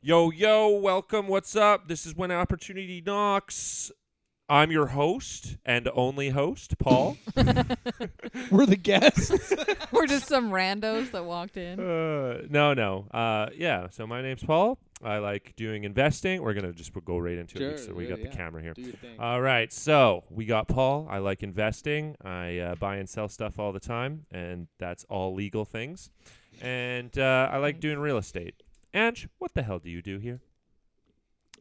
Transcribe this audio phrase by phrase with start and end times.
[0.00, 1.26] Yo, yo, welcome.
[1.26, 1.88] What's up?
[1.88, 3.90] This is When Opportunity Knocks.
[4.48, 7.16] I'm your host and only host, Paul.
[7.36, 9.52] We're the guests.
[9.92, 11.80] We're just some randos that walked in.
[11.80, 13.08] uh, no, no.
[13.10, 14.78] Uh, yeah, so my name's Paul.
[15.02, 16.42] I like doing investing.
[16.42, 17.80] We're going to just go right into it.
[17.80, 18.36] So we yeah, got the yeah.
[18.36, 18.74] camera here.
[18.74, 19.18] Do your thing.
[19.18, 21.08] All right, so we got Paul.
[21.10, 22.14] I like investing.
[22.24, 26.10] I uh, buy and sell stuff all the time, and that's all legal things.
[26.62, 28.62] And uh, I like doing real estate.
[28.94, 30.40] Ange, what the hell do you do here?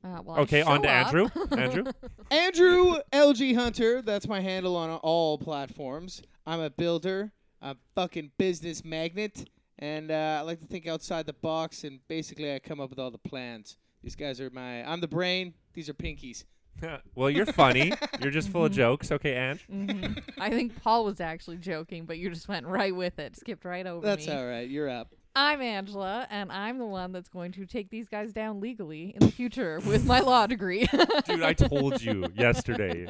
[0.04, 1.08] Uh, well, I Okay, on to up.
[1.08, 1.28] Andrew.
[1.58, 1.84] Andrew.
[2.32, 4.02] Andrew LG Hunter.
[4.02, 6.22] That's my handle on all platforms.
[6.46, 9.50] I'm a builder, a fucking business magnet,
[9.80, 11.84] and uh, I like to think outside the box.
[11.84, 13.78] And basically, I come up with all the plans.
[14.04, 14.88] These guys are my.
[14.90, 15.54] I'm the brain.
[15.74, 16.46] These are pinkies.
[17.16, 17.92] well, you're funny.
[18.22, 19.12] You're just full of jokes.
[19.12, 19.66] Okay, Ange.
[19.66, 23.66] hmm I think Paul was actually joking, but you just went right with it, skipped
[23.66, 24.34] right over That's me.
[24.34, 24.70] all right.
[24.70, 25.12] You're up.
[25.40, 29.20] I'm Angela, and I'm the one that's going to take these guys down legally in
[29.20, 30.88] the future with my law degree.
[31.28, 33.08] Dude, I told you yesterday.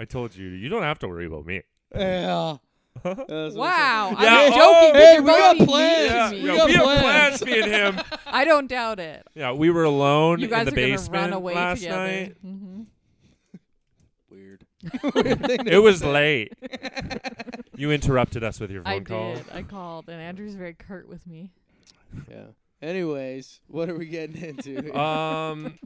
[0.00, 1.62] I told you you don't have to worry about me.
[1.94, 2.56] Yeah.
[3.04, 3.56] That's what I said.
[3.56, 4.92] wow, Yeah, I'm oh, joking.
[4.92, 6.10] 'cause hey, you're we got plans.
[6.10, 6.42] Yeah, me.
[6.42, 7.02] we yeah, got we have plans.
[7.38, 8.04] plans, me and him.
[8.26, 9.24] I don't doubt it.
[9.36, 11.96] Yeah, we were alone You in the are basement run away last together.
[12.04, 12.36] night.
[12.42, 12.82] hmm
[14.28, 14.66] Weird.
[15.14, 16.54] It was late.
[17.76, 19.30] You interrupted us with your phone call.
[19.30, 19.34] I call.
[19.34, 19.44] did.
[19.52, 21.50] I called, and Andrew's very curt with me.
[22.30, 22.44] Yeah.
[22.82, 24.94] Anyways, what are we getting into?
[24.98, 25.78] Um.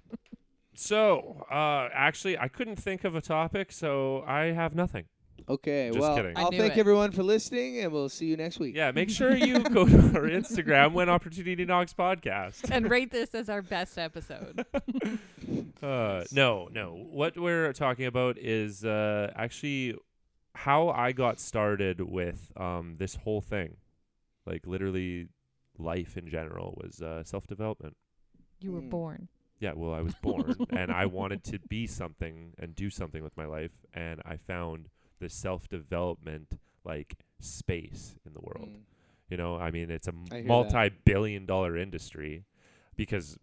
[0.79, 5.05] So, uh, actually, I couldn't think of a topic, so I have nothing.
[5.49, 5.89] okay.
[5.89, 6.37] just well, kidding.
[6.37, 6.81] I I'll knew thank it.
[6.81, 8.77] everyone for listening, and we'll see you next week.
[8.77, 12.71] Yeah, make sure you go to our Instagram when Opportunity Knocks podcast.
[12.71, 14.65] and rate this as our best episode.
[15.83, 17.07] Uh, no, no.
[17.11, 19.95] What we're talking about is uh, actually
[20.57, 23.77] how I got started with um, this whole thing.
[24.47, 25.29] Like literally,
[25.79, 27.97] life in general was uh, self development.
[28.61, 28.91] You were Mm.
[28.91, 29.29] born.
[29.59, 33.37] Yeah, well, I was born and I wanted to be something and do something with
[33.37, 38.69] my life, and I found the self development like space in the world.
[38.69, 38.81] Mm.
[39.29, 40.13] You know, I mean, it's a
[40.45, 42.45] multi-billion dollar industry
[42.97, 43.39] because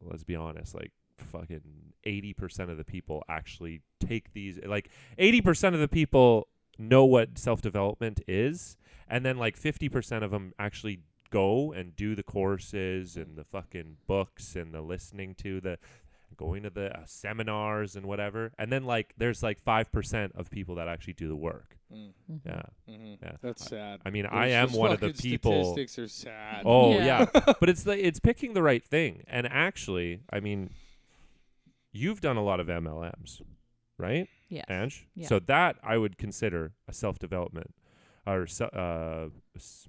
[0.00, 5.80] let's be honest, like fucking 80% of the people actually take these like 80% of
[5.80, 6.48] the people
[6.78, 8.76] know what self-development is
[9.08, 11.00] and then like 50% of them actually
[11.30, 15.78] go and do the courses and the fucking books and the listening to the
[16.36, 20.74] going to the uh, seminars and whatever and then like there's like 5% of people
[20.76, 22.12] that actually do the work Mm.
[22.32, 22.40] Mhm.
[22.46, 23.18] yeah Mhm.
[23.22, 23.32] Yeah.
[23.42, 24.00] That's sad.
[24.06, 26.62] i mean Those- i am one of the people Statistics are sad.
[26.64, 27.26] Oh Yeah.
[27.36, 29.22] yeah, but it's the it's picking the right thing.
[29.28, 30.70] And actually, I mean,
[31.94, 33.40] you've done a lot of MLMs,
[33.98, 34.64] right, Yes.
[34.68, 35.06] Ange?
[35.14, 35.28] Yeah.
[35.28, 37.74] So that I would consider a self development,
[38.26, 39.28] or se- uh,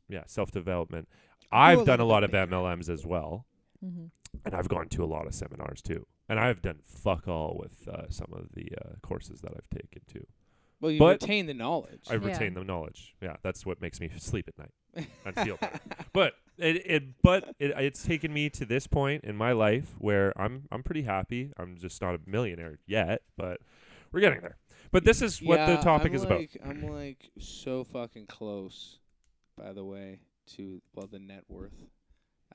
[0.08, 1.10] yeah, self development.
[1.52, 2.48] I've a done a lot of there.
[2.48, 3.46] MLMs as well,
[3.84, 4.06] hmm
[4.44, 6.06] and I've gone to a lot of seminars too.
[6.28, 10.02] And I've done fuck all with uh, some of the uh, courses that I've taken
[10.08, 10.26] too.
[10.82, 12.02] Well, you But- retain the knowledge.
[12.10, 12.60] I retain Yeah.
[12.60, 13.16] the knowledge.
[13.22, 15.08] Yeah, that's what makes me sleep at night.
[15.26, 15.80] and feel better.
[16.14, 20.34] But it, it but it, it's taken me to this point in my life where
[20.40, 21.52] I'm I'm pretty happy.
[21.58, 23.60] I'm just not a millionaire yet, but
[24.12, 24.58] we're getting there.
[24.92, 26.42] But this is what the topic I'm is about.
[26.64, 29.00] I'm like so fucking close,
[29.58, 30.20] by the way,
[30.56, 31.74] to well the net worth.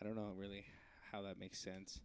[0.01, 0.65] I don't know really
[1.13, 2.01] how that makes sense,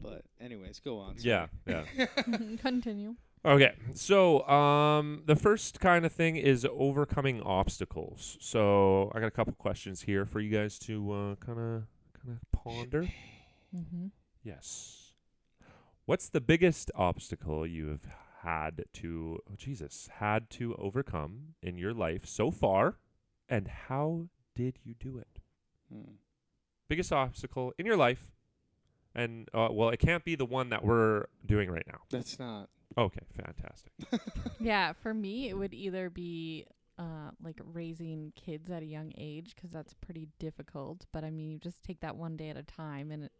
[0.00, 1.16] but anyways, go on.
[1.18, 1.84] Yeah, yeah.
[2.62, 3.16] Continue.
[3.44, 8.36] Okay, so um, the first kind of thing is overcoming obstacles.
[8.40, 11.82] So I got a couple questions here for you guys to uh, kind of
[12.22, 13.08] kind of ponder.
[13.72, 14.06] hmm
[14.44, 15.12] Yes.
[16.04, 18.06] What's the biggest obstacle you've
[18.42, 22.98] had to, oh Jesus, had to overcome in your life so far,
[23.48, 25.40] and how did you do it?
[25.92, 26.14] Hmm.
[26.88, 28.32] Biggest obstacle in your life,
[29.14, 32.00] and uh, well, it can't be the one that we're doing right now.
[32.10, 32.68] That's not.
[32.98, 33.92] Okay, fantastic.
[34.60, 36.66] Yeah, for me, it would either be
[36.98, 41.06] uh, like raising kids at a young age 'cause that's pretty difficult.
[41.12, 43.32] But I mean, you just take that one day at a time, and it,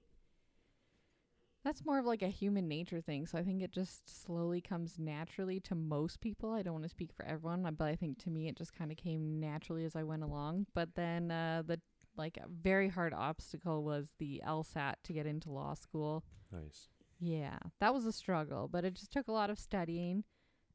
[1.65, 3.25] that's more of like a human nature thing.
[3.27, 6.51] So I think it just slowly comes naturally to most people.
[6.53, 8.73] I don't want to speak for everyone, uh, but I think to me, it just
[8.75, 10.67] kind of came naturally as I went along.
[10.75, 11.81] But then uh, the
[12.17, 16.25] like a very hard obstacle was the LSAT to get into law school.
[16.51, 16.89] Nice.
[17.25, 20.25] Yeah, that was a struggle, but it just took a lot of studying,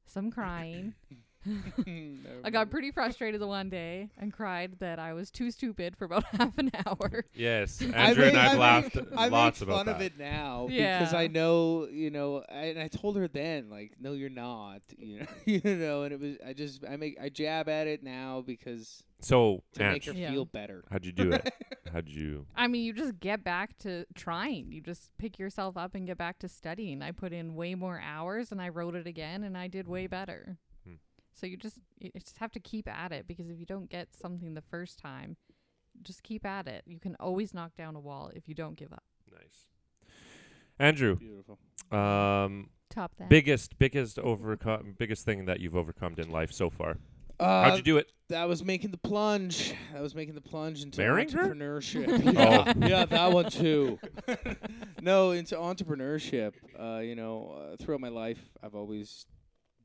[0.05, 0.93] some crying,
[2.43, 6.05] I got pretty frustrated the one day and cried that I was too stupid for
[6.05, 7.25] about half an hour.
[7.33, 8.59] Yes, I Andrew and I've I make-
[8.95, 9.95] laughed I lots make about fun that.
[9.95, 13.93] of it now because I know, you know, I, and I told her then, like,
[13.99, 17.29] no, you're not, you know, you know, and it was, I just, I make, I
[17.29, 20.31] jab at it now because So, to make her Yeah.
[20.31, 20.83] feel better.
[20.91, 21.53] how'd you do it?
[21.93, 22.45] How'd you?
[22.55, 24.71] I mean, you just get back to trying.
[24.71, 27.01] You just pick yourself up and get back to studying.
[27.01, 30.05] I put in way more hours and I wrote it again and I did way
[30.07, 30.57] better.
[31.39, 34.07] So you just you just have to keep at it because if you don't get
[34.19, 35.37] something the first time,
[36.01, 36.83] just keep at it.
[36.87, 39.03] You can always knock down a wall if you don't give up.
[39.31, 39.65] Nice.
[40.79, 41.59] Andrew, Beautiful.
[41.91, 43.29] um, Top that.
[43.29, 46.97] biggest, biggest overcome, biggest thing that you've overcome in life so far.
[47.39, 48.11] Uh, How'd you do it?
[48.29, 49.73] That was making the plunge.
[49.93, 51.49] That was making the plunge into Marrying her?
[51.53, 52.07] entrepreneurship.
[52.27, 52.31] Oh.
[52.31, 53.99] yeah, yeah, that one too.
[55.01, 56.53] no, into entrepreneurship.
[56.79, 59.25] Uh, you know, uh, throughout my life, I've always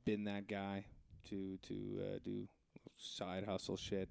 [0.05, 0.87] been that guy
[1.31, 2.49] to to uh, do
[2.97, 4.09] side hustle shit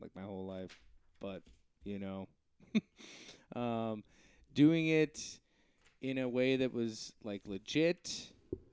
[0.00, 0.80] like my whole life.
[1.20, 1.42] But
[1.84, 2.28] you know,
[3.60, 4.04] um,
[4.54, 5.38] doing it
[6.00, 8.28] in a way that was like legit.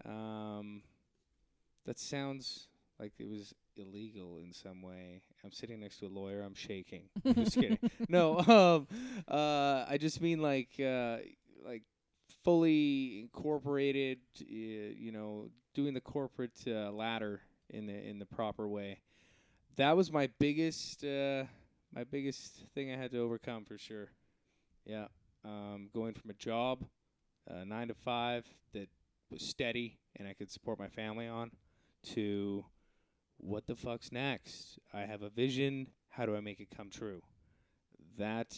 [0.06, 0.82] Um,
[1.86, 2.68] that sounds
[3.00, 5.22] like it was illegal in some way.
[5.44, 6.42] I'm sitting next to a lawyer.
[6.42, 7.04] I'm shaking.
[7.26, 7.80] I'm just kidding.
[8.10, 8.88] No, um,
[9.28, 11.18] uh, I just mean like uh,
[11.66, 11.84] like
[12.44, 14.20] fully incorporated.
[14.40, 17.42] Uh, you know, doing the corporate uh, ladder
[17.72, 19.00] in the in the proper way.
[19.78, 21.46] That was my biggest uh,
[21.94, 24.10] my biggest thing I had to overcome for sure.
[24.86, 25.08] Yeah,
[25.44, 26.84] um, going from a job,
[27.50, 28.90] uh, nine to five, that
[29.30, 31.52] was steady and I could support my family on,
[32.14, 32.66] to
[33.38, 34.80] what the fuck's next?
[34.94, 35.88] I have a vision.
[36.10, 37.22] How do I make it come true?
[38.18, 38.56] That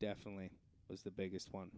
[0.00, 0.50] definitely
[0.88, 1.70] was the biggest one.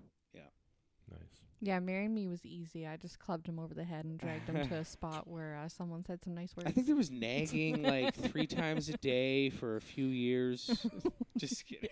[1.10, 1.20] Nice.
[1.60, 2.86] Yeah, marrying me was easy.
[2.86, 5.68] I just clubbed him over the head and dragged him to a spot where uh,
[5.68, 6.68] someone said some nice words.
[6.68, 10.86] I think there was nagging like three times a day for a few years.
[11.36, 11.90] Just kidding.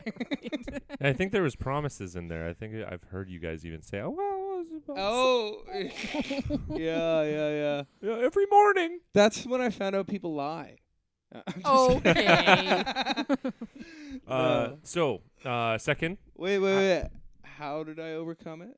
[1.01, 2.47] I think there was promises in there.
[2.49, 5.63] I think I- I've heard you guys even say, "Oh well, was about oh,
[6.77, 7.83] yeah, yeah, yeah.
[8.01, 10.77] yeah, every morning." That's when I found out people lie.
[11.35, 13.25] Uh, Okay.
[14.29, 17.05] Uh, so uh, second, Wait, wait, wait.
[17.43, 18.77] How did I overcome it?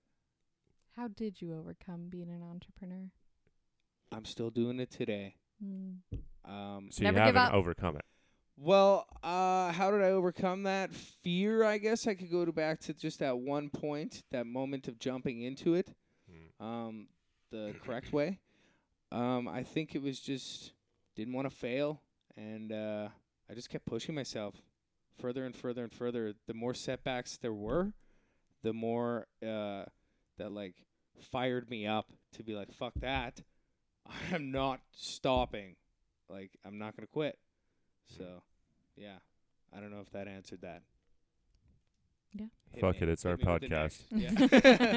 [0.99, 3.09] How did you overcome being an entrepreneur?
[4.11, 5.37] I'm still doing it today.
[5.63, 5.93] Hmm.
[6.45, 7.55] Um, so Never you give haven't up.
[7.55, 8.05] overcome it.
[8.57, 11.63] well, uh, how did I overcome that fear?
[11.63, 14.99] I guess I could go to back to just that one point, that moment of
[14.99, 15.95] jumping into it,
[16.29, 16.65] Hmm.
[16.67, 17.09] um,
[17.53, 18.41] the correct way.
[19.13, 20.73] Um, I think it was just
[21.15, 22.03] didn't want to fail,
[22.37, 23.09] and uh,
[23.49, 24.57] I just kept pushing myself
[25.21, 26.35] further and further and further.
[26.49, 27.93] The more setbacks there were,
[28.65, 29.85] the more uh,
[30.39, 30.75] that like
[31.23, 33.41] fired me up to be like, "Fuck that!
[34.33, 35.77] I'm not stopping.
[36.29, 37.39] Like, I'm not gonna quit."
[38.17, 38.43] So,
[38.97, 39.19] yeah,
[39.75, 40.83] I don't know if that answered that.
[42.33, 42.47] Yeah.
[42.73, 44.03] Hit Fuck me- it, it's hit our me with the podcast.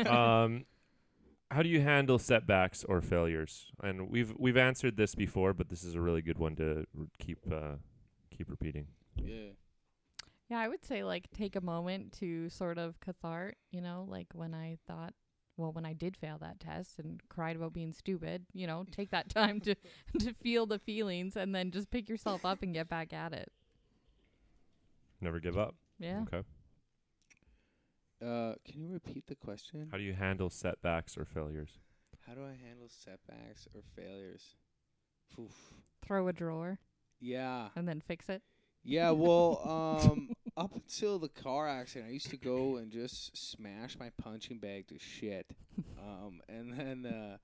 [0.06, 0.44] Yeah.
[0.44, 0.66] um,
[1.50, 3.72] how do you handle setbacks or failures?
[3.84, 7.06] And we've we've answered this before, but this is a really good one to r-
[7.20, 7.76] keep uh,
[8.36, 8.88] keep repeating.
[9.16, 9.52] yeah.
[10.50, 14.28] Yeah, I would say like take a moment to sort of cathart, you know, like
[14.34, 15.14] when I thought,
[15.62, 19.12] well, when I did fail that test and cried about being stupid, you know, take
[19.12, 19.76] that time to
[20.20, 23.52] to feel the feelings and then just pick yourself up and get back at it.
[25.22, 25.76] Never give up.
[26.00, 26.24] Yeah.
[26.24, 26.44] Okay.
[28.22, 29.88] Uh, can you repeat the question?
[29.92, 31.80] How do you handle setbacks or failures?
[32.28, 34.56] How do I handle setbacks or failures?
[35.40, 35.74] Oof.
[36.06, 36.80] Throw a drawer
[37.20, 37.70] Yeah.
[37.76, 38.42] and then fix it.
[38.84, 39.62] Yeah, well,
[40.12, 40.30] um,
[40.62, 44.88] up until the car accident, I used to go and just smash my punching bag
[44.90, 45.48] to shit.
[46.00, 47.38] um, and then uh,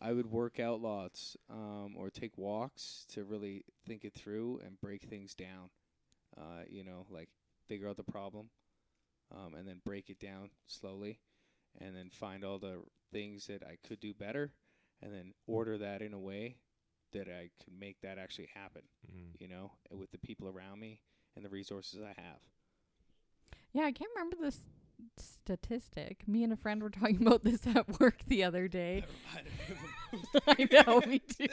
[0.00, 4.80] I would work out lots um, or take walks to really think it through and
[4.80, 5.68] break things down.
[6.36, 7.28] Uh, you know, like
[7.68, 8.48] figure out the problem
[9.30, 11.18] um, and then break it down slowly
[11.78, 12.80] and then find all the
[13.12, 14.50] things that I could do better
[15.02, 16.56] and then order that in a way
[17.12, 19.40] that I could make that actually happen Mm.
[19.40, 21.00] you know, with the people around me
[21.36, 22.38] and the resources I have.
[23.72, 24.60] Yeah, I can't remember this
[25.16, 26.26] statistic.
[26.28, 29.04] Me and a friend were talking about this at work the other day.
[30.46, 31.48] I know, me too.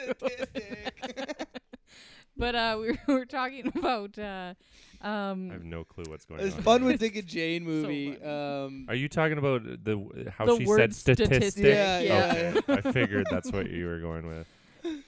[2.36, 4.54] but uh, we were, we were talking about uh,
[5.00, 6.62] um, I have no clue what's going It's on.
[6.62, 8.12] fun with Dick and Jane movie.
[8.16, 8.30] funny.
[8.30, 11.34] um, Are you talking about the w- how The she word said statistic?
[11.52, 12.34] statistic, Yeah, yeah.
[12.34, 12.60] yeah.
[12.76, 14.46] Okay, I figured that's what you were going with.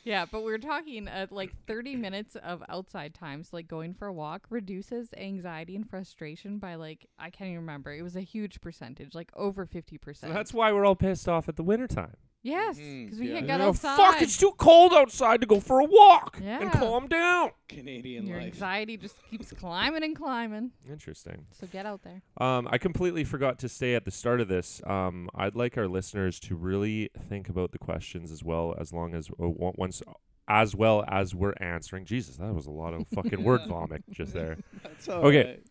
[0.04, 3.94] Yeah, but we are talking at like 30 minutes of outside time, so like going
[3.94, 7.92] for a walk reduces anxiety and frustration by like I can't even remember.
[7.92, 10.16] It was a huge percentage, like over 50%.
[10.16, 12.16] So that's why we're all pissed off at the winter time.
[12.44, 13.34] Yes, because we yeah.
[13.34, 13.96] can't Yeah, get Oh, outside.
[13.96, 14.20] fuck!
[14.22, 16.60] It's too cold outside to go for a walk yeah.
[16.60, 17.50] and calm down.
[17.68, 18.46] Canadian Your life.
[18.46, 20.72] anxiety just keeps climbing and climbing.
[20.90, 21.46] Interesting.
[21.52, 22.20] So get out there.
[22.38, 24.80] Um, I completely forgot to say at the start of this.
[24.86, 29.14] Um, I'd like our listeners to really think about the questions as well, as long
[29.14, 30.02] as uh, once,
[30.48, 32.04] as well as we're answering.
[32.04, 34.56] Jesus, that was a lot of fucking word vomit just there.
[34.82, 35.44] That's all Okay.
[35.44, 35.62] right.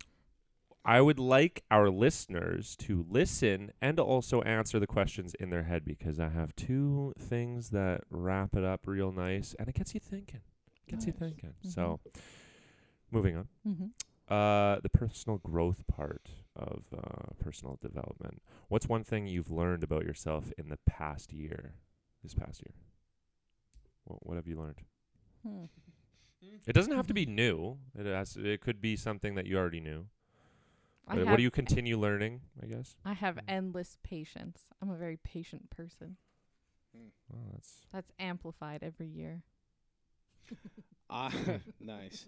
[0.83, 5.85] I would like our listeners to listen and also answer the questions in their head
[5.85, 10.00] because I have two things that wrap it up real nice and it gets you
[10.00, 10.41] thinking.
[10.88, 11.19] Gets you Nice.
[11.19, 11.53] thinking.
[11.69, 12.00] So,
[13.11, 13.47] moving on.
[13.67, 13.85] Mm-hmm.
[14.33, 18.41] Uh, the personal growth part of uh, personal development.
[18.67, 21.75] What's one thing you've learned about yourself in the past year?
[22.23, 22.73] This past year.
[24.05, 24.79] What, what have you learned?
[25.45, 25.65] Hmm.
[26.65, 27.77] It doesn't have to be new.
[27.97, 28.35] It has.
[28.35, 30.07] It could be something that you already knew.
[31.11, 32.41] I What, what do you continue learning?
[32.63, 32.95] I guess.
[33.03, 33.45] I have hmm.
[33.49, 34.61] endless patience.
[34.81, 36.15] I'm a very patient person.
[37.33, 39.43] Oh, that's That's amplified every year.
[41.13, 41.29] Ah,
[41.81, 42.25] nice.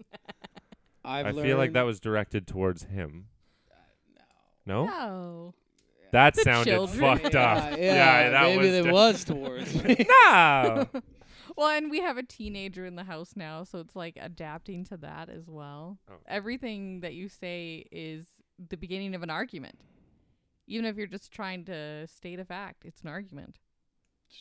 [1.05, 3.27] I've I feel like that was directed towards him.
[3.71, 4.21] Uh,
[4.65, 5.53] no, No.
[6.11, 6.99] that The sounded children.
[6.99, 7.77] fucked up.
[7.77, 10.05] Yeah, yeah, that maybe was it di- was towards me.
[10.25, 10.89] no.
[11.55, 14.97] Well, and we have a teenager in the house now, so it's like adapting to
[14.97, 15.99] that as well.
[16.11, 16.15] Oh.
[16.27, 18.25] Everything that you say is
[18.69, 19.79] the beginning of an argument.
[20.67, 23.57] Even if you're just trying to state a fact, it's an argument.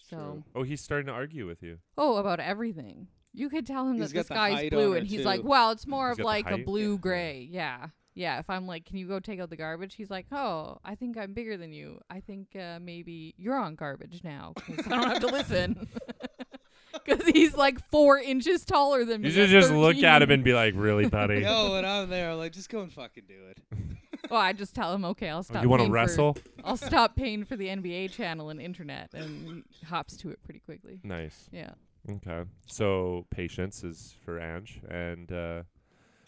[0.09, 1.79] So, Oh, he's starting to argue with you.
[1.99, 3.09] oh, about everything.
[3.35, 5.25] You could tell him He's that got the sky's height blue, on and it, he's
[5.25, 5.47] like, too.
[5.49, 6.67] "Well, it's more He's of the like a height?
[6.67, 8.39] blue gray." Yeah, yeah.
[8.39, 11.17] If I'm like, "Can you go take out the garbage?" He's like, "Oh, I think
[11.17, 12.01] I'm bigger than you.
[12.11, 15.89] I think uh, maybe you're on garbage now 'cause I don't have to listen."
[17.05, 19.29] Because he's like four inches taller than me.
[19.29, 21.41] You should at just look at him and be like, "Really, buddy?
[21.41, 23.59] Yo, when I'm there, I'm like, just go and fucking do it.
[24.31, 26.37] Well, I just tell him, "Okay, I'll Oh, stop." you want to paying for- wrestle?"
[26.65, 30.61] I'll stop paying for the NBA channel and internet, and he hops to it pretty
[30.61, 31.01] quickly.
[31.03, 31.49] Nice.
[31.53, 31.71] Yeah.
[32.09, 32.45] Okay.
[32.67, 35.63] So patience is for Ange, and uh,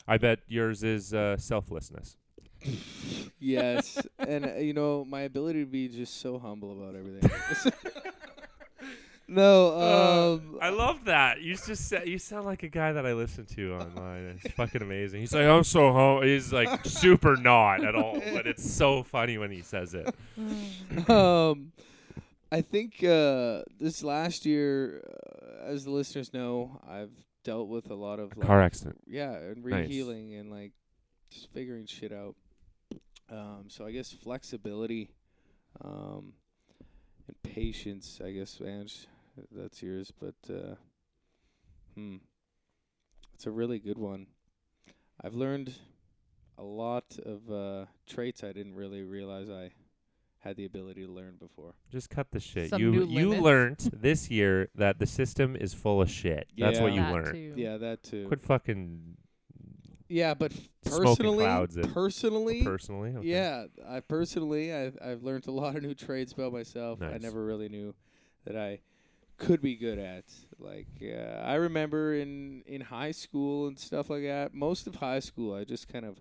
[0.08, 2.16] I bet yours is uh, selflessness.
[3.38, 7.30] Yes, and uh, you know my ability to be just so humble about everything.
[9.26, 11.40] No, um, I love that.
[11.40, 14.38] You just sa- you sound like a guy that I listen to online.
[14.42, 15.20] It's fucking amazing.
[15.20, 16.22] He's like, I'm so home.
[16.24, 20.06] He's like super not at all, but it's so funny when he says it.
[21.08, 21.72] um,
[22.52, 27.10] I think uh, this last year, uh, as the listeners know, I've
[27.44, 28.98] dealt with a lot of like, Car accident.
[29.06, 29.88] yeah, and Nice.
[29.88, 30.72] rehealing and like
[31.30, 32.34] just figuring shit out.
[33.30, 35.10] Um, so I guess flexibility,
[35.82, 36.34] um,
[37.26, 38.20] and patience.
[38.24, 39.06] I guess, Ange,
[39.52, 40.12] that's yours.
[40.18, 40.74] But uh,
[41.94, 42.16] hmm,
[43.34, 44.26] it's a really good one.
[45.22, 45.72] I've learned
[46.58, 49.70] a lot of uh, traits I didn't really realize I
[50.38, 51.74] had the ability to learn before.
[51.90, 52.70] Just cut the shit.
[52.70, 53.42] Some you new you limits.
[53.42, 56.48] learned this year that the system is full of shit.
[56.58, 57.32] That's what you That learned.
[57.32, 57.54] too.
[57.56, 58.26] Yeah, that too.
[58.28, 59.16] Quit fucking
[60.08, 61.92] Yeah, but f- Smoking personally, clouds it.
[61.94, 63.14] personally, personally.
[63.16, 63.26] Okay.
[63.28, 67.00] yeah, I personally, I've I've learned a lot of new trades about myself.
[67.00, 67.22] I Nice.
[67.22, 67.94] never really knew
[68.44, 68.80] that I
[69.38, 70.24] could be good at.
[70.58, 74.54] Like uh, I remember in in high school and stuff like that.
[74.54, 76.20] Most of high school, I just kind of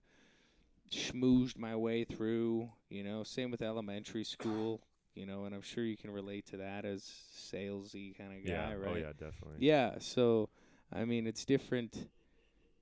[0.91, 2.69] schmoozed my way through.
[2.89, 4.81] You know, same with elementary school.
[5.15, 7.03] You know, and I'm sure you can relate to that as
[7.37, 8.73] salesy kind of guy, Yeah.
[8.73, 8.89] right?
[8.89, 9.57] Oh yeah, definitely.
[9.59, 10.49] Yeah, so
[10.91, 12.09] I mean it's different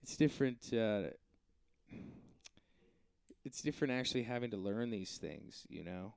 [0.02, 1.10] it's different uh
[3.44, 6.14] it's different actually having to learn these things, you know?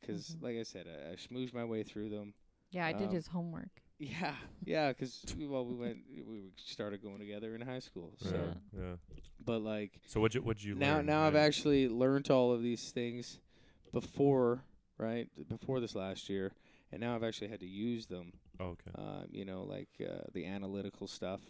[0.00, 0.42] because Mhm.
[0.42, 2.34] like I said, I, I schmoozed my way through them.
[2.74, 3.70] Yeah, I did Um, his homework.
[3.96, 8.12] Yeah, yeah, because well, we went, we started going together in high school.
[8.18, 8.34] So,
[8.76, 8.80] yeah.
[8.82, 8.96] yeah.
[9.42, 11.06] but like So what'd you what'd you now, learn?
[11.06, 13.38] now I've actually learned all of these things
[13.92, 14.64] before,
[14.98, 15.28] right?
[15.48, 16.52] Before this last year,
[16.90, 18.32] and now I've actually had to use them.
[18.58, 18.90] Oh, okay.
[18.96, 21.40] Um, you know, like uh, the analytical stuff.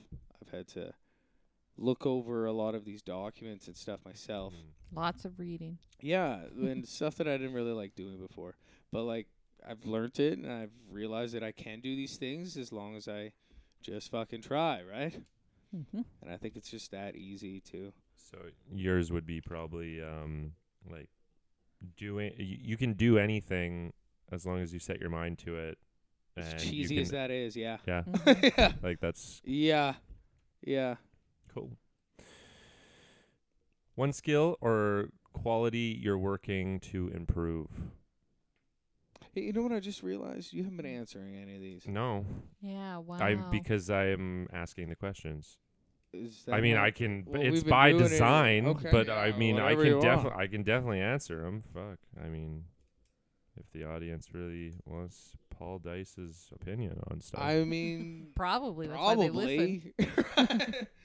[0.42, 0.92] I've had to
[1.78, 4.52] look over a lot of these documents and stuff myself.
[4.52, 4.96] Mm.
[4.96, 5.78] Lots of reading.
[6.00, 8.54] Yeah, and stuff that I didn't really like doing before.
[8.92, 9.26] But like
[9.68, 13.08] I've learned it and I've realized that I can do these things as long as
[13.08, 13.32] I
[13.82, 15.18] just fucking try, right?
[15.74, 16.02] Mm-hmm.
[16.22, 17.92] And I think it's just that easy too.
[18.30, 18.38] So
[18.72, 20.52] yours would be probably um
[20.90, 21.08] like
[21.96, 23.92] doing you, you can do anything
[24.30, 25.78] as long as you set your mind to it.
[26.36, 27.78] As and you cheesy can, as that is, yeah.
[27.86, 28.02] Yeah.
[28.02, 28.46] Mm-hmm.
[28.58, 28.72] yeah.
[28.82, 29.94] Like that's Yeah.
[30.62, 30.96] Yeah.
[31.52, 31.76] cool.
[33.94, 37.68] One skill or quality you're working to improve.
[39.34, 40.52] Hey, you know what I just realized?
[40.52, 41.86] You haven't been answering any of these.
[41.88, 42.24] No,
[42.60, 43.18] Yeah, wow.
[43.20, 45.58] I because I am asking the questions.
[46.12, 47.24] Is that I mean, not- I can.
[47.26, 49.82] Well, it's we've been by doing it- design, okay, but yeah, I mean, I whatever
[49.82, 50.04] can you want.
[50.04, 51.64] definitely, I can definitely answer them.
[51.74, 52.64] Fuck, I mean,
[53.56, 57.40] if the audience really wants Paul Dice's opinion on stuff.
[57.42, 58.86] I mean, Probably.
[58.86, 59.92] That's why they listen.
[60.36, 60.58] probably.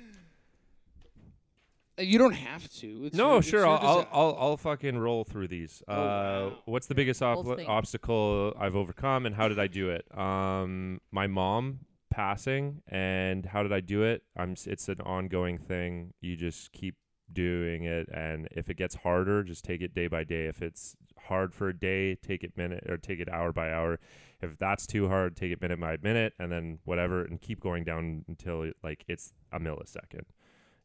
[2.00, 3.06] you don't have to.
[3.06, 3.60] It's no, your- sure.
[3.62, 5.82] your I'll, I'll I'll I'll fucking roll through these.
[5.88, 6.58] Oh, uh, wow.
[6.65, 7.68] what's the biggest ob- thing.
[7.68, 10.06] obstacle I've overcome, and how did I do it?
[10.18, 11.79] Um, my mom
[12.10, 14.24] passing, and how did I do it?
[14.38, 14.51] I'm.
[14.51, 16.13] s- It's an ongoing thing.
[16.22, 16.96] You just keep
[17.32, 20.46] doing it, and if it gets harder, just take it day by day.
[20.48, 20.96] If it's
[21.27, 24.00] hard for a day, take it minute or take it hour by hour.
[24.41, 27.84] If that's too hard, take it minute by minute, and then whatever, and keep going
[27.84, 30.24] down until it, like it's a millisecond.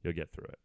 [0.02, 0.59] You'll get through it.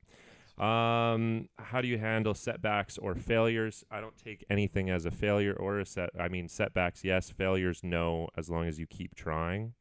[0.59, 3.85] Um, how do you handle setbacks or failures?
[3.89, 6.09] I don't take anything as a failure or a set.
[6.19, 7.29] I mean, setbacks, yes.
[7.29, 8.27] Failures, no.
[8.35, 9.73] As long as you keep trying.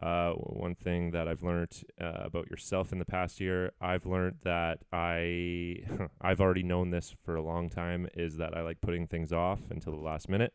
[0.00, 4.36] Uh, one thing that I've learned uh, about yourself in the past year, I've learned
[4.44, 5.82] that I,
[6.20, 9.60] I've already known this for a long time, is that I like putting things off
[9.70, 10.52] until the last minute.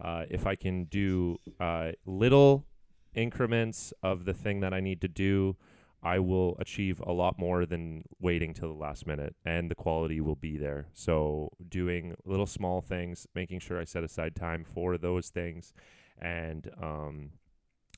[0.00, 2.64] Uh, if I can do uh, little
[3.14, 5.56] increments of the thing that I need to do,
[6.04, 10.20] I will achieve a lot more than waiting till the last minute, and the quality
[10.20, 10.88] will be there.
[10.92, 15.72] So, doing little small things, making sure I set aside time for those things,
[16.18, 17.30] and um,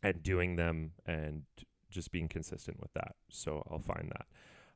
[0.02, 1.42] and doing them, and
[1.90, 3.16] just being consistent with that.
[3.30, 4.26] So, I'll find that.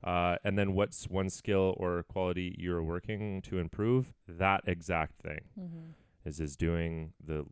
[0.08, 4.12] Uh, and then, what's one skill or quality you're working to improve?
[4.26, 5.90] That exact thing Mm-hmm.
[6.24, 7.44] is is doing the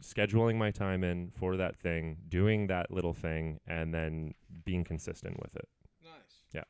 [0.00, 4.34] scheduling my time in for that thing, doing that little thing, and then
[4.64, 5.68] being consistent with it.
[6.02, 6.12] Nice.
[6.52, 6.64] Yeah,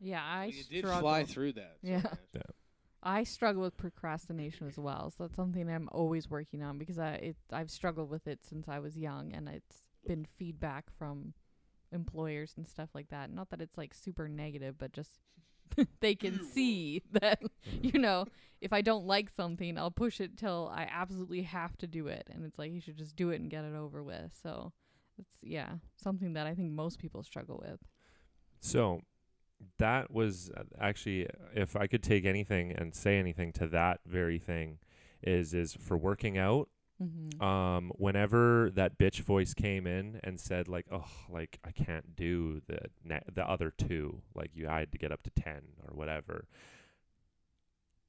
[0.00, 1.78] Yeah, I Well, you did fly through that.
[1.82, 2.00] so Yeah.
[2.02, 2.14] nice.
[2.34, 2.42] Yeah.
[3.00, 7.12] I struggle with procrastination as well, so that's something I'm always working on because I
[7.14, 11.34] it I've struggled with it since I was young, and it's been feedback from
[11.92, 13.30] employers and stuff like that.
[13.30, 15.20] Not that it's like super negative, but just
[16.00, 17.42] they can see that
[17.82, 18.26] you know
[18.60, 22.26] if I don't like something, I'll push it till I absolutely have to do it,
[22.30, 24.32] and it's like you should just do it and get it over with.
[24.42, 24.72] So
[25.18, 27.80] it's yeah something that I think most people struggle with.
[28.60, 29.02] So
[29.78, 34.38] that was uh, actually, if I could take anything and say anything to that very
[34.38, 34.78] thing,
[35.22, 36.68] is is for working out.
[37.02, 37.42] Mm-hmm.
[37.42, 42.60] Um, whenever that bitch voice came in and said like, "Oh, like I can't do
[42.66, 42.80] the
[43.32, 46.46] the other two, like you I had to get up to ten or whatever."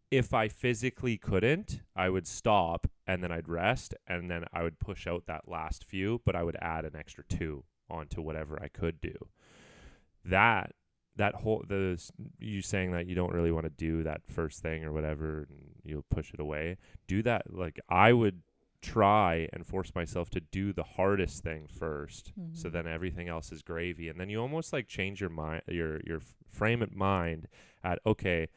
[0.09, 4.79] If I physically couldn't, I would stop and then I'd rest and then I would
[4.79, 8.69] push out that last few, but I would add an extra two onto whatever I
[8.69, 9.13] could do.
[10.25, 10.73] That
[11.15, 12.01] that whole the
[12.39, 15.59] you saying that you don't really want to do that first thing or whatever and
[15.83, 16.77] you'll push it away.
[17.07, 18.41] Do that like I would
[18.81, 22.71] try and force myself to do the hardest thing 1st so Mhm.
[22.71, 26.21] then everything else is gravy and then you almost like change your mind your your
[26.49, 27.47] frame of mind
[27.83, 28.47] at okay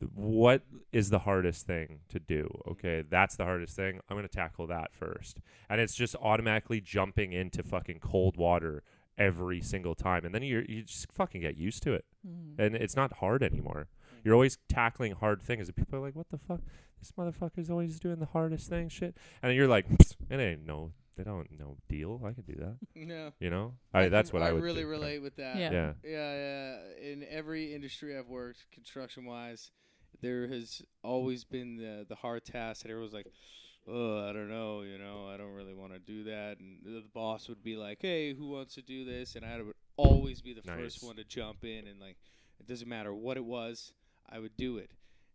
[0.00, 4.26] th- what is the hardest thing to do okay that's the hardest thing i'm going
[4.26, 8.82] to tackle that first and it's just automatically jumping into fucking cold water
[9.18, 12.60] every single time and then you you just fucking get used to it Mm-hmm.
[12.60, 13.88] and it's not hard anymore.
[14.24, 16.60] You're always tackling hard things, and people are like, "What the fuck?
[16.98, 19.86] This motherfucker's always doing the hardest thing, shit." And you're like,
[20.30, 22.20] "It ain't no, they don't know deal.
[22.24, 23.32] I can do that." No.
[23.40, 24.88] You know, I, that's can- what I, would really do.
[24.88, 25.56] relate with that.
[25.56, 25.72] Yeah.
[25.72, 27.10] Yeah, Yeah, yeah.
[27.12, 29.70] In every industry I've worked, construction wise,
[30.20, 33.26] there has always been the the hard task that everyone's like,
[33.88, 36.58] oh, I don't know, you know, I don't really want to do that.
[36.60, 39.34] And the the boss would be like, hey, who wants to do this?
[39.34, 40.76] And I would always be the Nice.
[40.78, 42.16] first one to jump in, and like,
[42.60, 43.92] it doesn't matter what it was,
[44.28, 44.90] I would do it.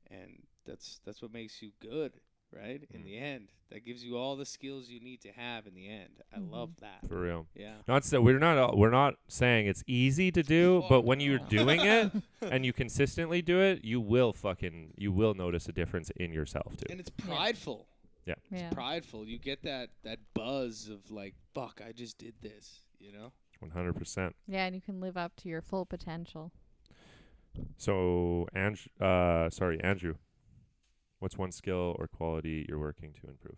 [0.10, 2.14] And that's that's what makes you good,
[2.52, 2.84] right?
[2.92, 3.06] In Mm.
[3.06, 6.22] the end, that gives you all the skills you need to have in the end.
[6.34, 6.52] I Mhm.
[6.52, 7.08] love that.
[7.08, 7.48] for real.
[7.56, 7.78] Yeah.
[7.88, 11.20] Not so we're not uh, we're not saying it's easy to do, Oh, but when
[11.20, 15.74] you're doing it and you consistently do it, you will fucking you will notice a
[15.74, 16.86] difference in yourself too.
[16.90, 17.88] And it's prideful.
[18.26, 18.36] yeah.
[18.52, 19.26] It's prideful.
[19.28, 22.84] You get that that buzz of like, fuck, I just did this.
[23.00, 23.32] You know.
[23.60, 24.36] One hundred percent.
[24.48, 26.52] Yeah, and you can live up to your full potential.
[27.78, 30.16] So, Andrew, uh, sorry, Andrew,
[31.20, 33.58] what's one skill or quality you're working to improve?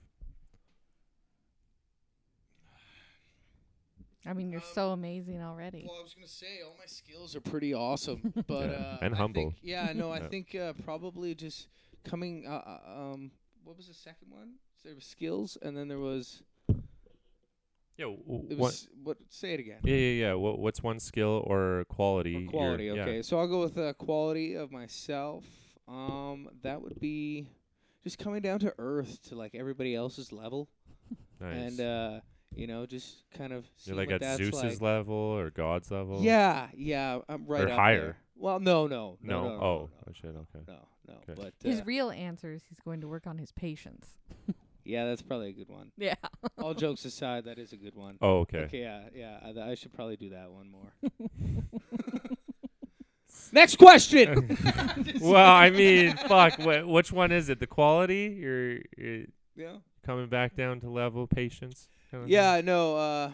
[4.25, 5.85] I mean, you're Um, so amazing already.
[5.88, 9.13] Well, I was gonna say all my skills are pretty awesome, but Yeah, uh, and
[9.13, 9.51] I humble.
[9.51, 11.67] Think, yeah, no, I think uh, probably just
[12.03, 12.45] coming.
[12.45, 13.31] Uh, uh, um,
[13.63, 14.55] what was the second one?
[14.83, 16.43] There was skills, and then there was.
[17.99, 18.67] Yeah, w- It what?
[18.71, 19.17] was what?
[19.29, 19.79] Say it again.
[19.83, 20.33] Yeah, yeah, yeah.
[20.35, 22.35] What, what's one skill or quality?
[22.35, 22.85] Or you're- quality.
[22.85, 23.01] yeah.
[23.03, 25.43] Okay, so I'll go with uh, quality of myself.
[25.88, 27.47] Um, that would be
[28.03, 30.69] just coming down to earth to like everybody else's level,
[31.41, 31.55] Nice.
[31.57, 32.19] and uh,
[32.55, 33.65] you know, just kind of.
[33.83, 34.81] you're seeing like at Zeus's like.
[34.81, 36.21] level or God's level.
[36.21, 37.99] Yeah, yeah, I'm right Or up higher.
[38.01, 38.17] there.
[38.38, 39.41] Well, no, no, No.
[39.41, 39.59] no, no, no, oh.
[39.59, 40.29] no, oh shit.
[40.29, 40.63] Okay.
[40.69, 41.13] no, no.
[41.29, 41.33] Okay.
[41.41, 44.07] But His uh, real answer is he's going to work on his patience.
[44.89, 45.91] yeah, that's probably a good one.
[45.97, 46.15] Yeah.
[46.58, 48.17] All jokes aside, that is a good one.
[48.21, 48.60] Oh, okay.
[48.60, 49.38] Okay, yeah, yeah.
[49.41, 50.91] I, th- I should probably do that one more.
[53.52, 54.58] Next question.
[55.21, 56.60] well, I mean, fuck.
[56.62, 57.60] Wh- which one is it?
[57.60, 58.36] The quality?
[58.39, 59.25] You're, you're
[59.56, 59.75] yeah.
[60.06, 61.89] coming back down to level patience.
[62.10, 62.34] kinda thing?
[62.34, 62.97] Yeah, no.
[62.97, 63.32] Uh,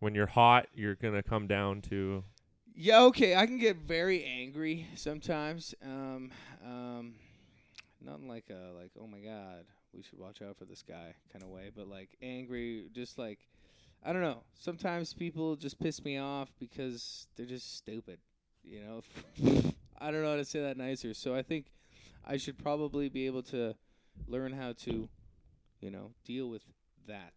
[0.00, 2.24] When you're hot, you're gonna come down to.
[2.74, 3.36] yeah, okay.
[3.36, 5.74] I can get very angry sometimes.
[5.82, 6.30] Um,
[6.64, 7.14] um,
[8.02, 9.64] not like a like, oh my god,
[9.96, 13.38] we should watch out for this guy kind of way, but like angry, just like,
[14.04, 14.42] I don't know.
[14.58, 18.18] Sometimes people just piss me off because they're just stupid.
[18.62, 19.02] You know,
[20.00, 21.14] I don't know how to say that nicer.
[21.14, 21.66] So I think
[22.26, 23.74] I should probably be able to
[24.26, 25.08] learn how to,
[25.80, 26.62] you know, deal with
[27.06, 27.32] that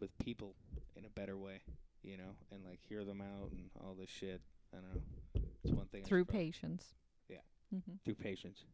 [0.00, 0.54] with people
[0.96, 1.60] in a better way,
[2.02, 4.40] you know, and like hear them out and all this shit.
[4.72, 5.42] I don't know.
[5.64, 6.84] It's one thing Through prob- patience.
[7.28, 7.38] Yeah.
[7.74, 7.92] Mm-hmm.
[8.04, 8.64] through patience.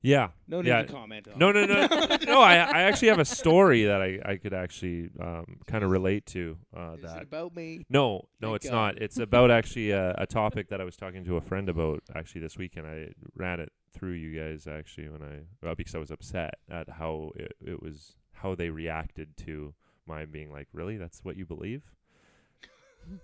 [0.00, 0.28] Yeah.
[0.46, 0.82] No need Yeah.
[0.82, 1.38] to comment on.
[1.38, 1.86] No, no, no,
[2.24, 2.40] no.
[2.40, 6.24] I, I actually have a story that I, I could actually um, kind of relate
[6.26, 6.56] to.
[6.76, 7.84] Uh, Is it that about me?
[7.90, 8.72] no, no, Thank it's God.
[8.94, 9.02] not.
[9.02, 12.42] It's about actually a, a topic that I was talking to a friend about actually
[12.42, 12.86] this weekend.
[12.86, 16.88] I ran it through you guys actually when I well, because I was upset at
[16.88, 19.74] how it, it was how they reacted to
[20.06, 21.82] my being like, really, that's what you believe.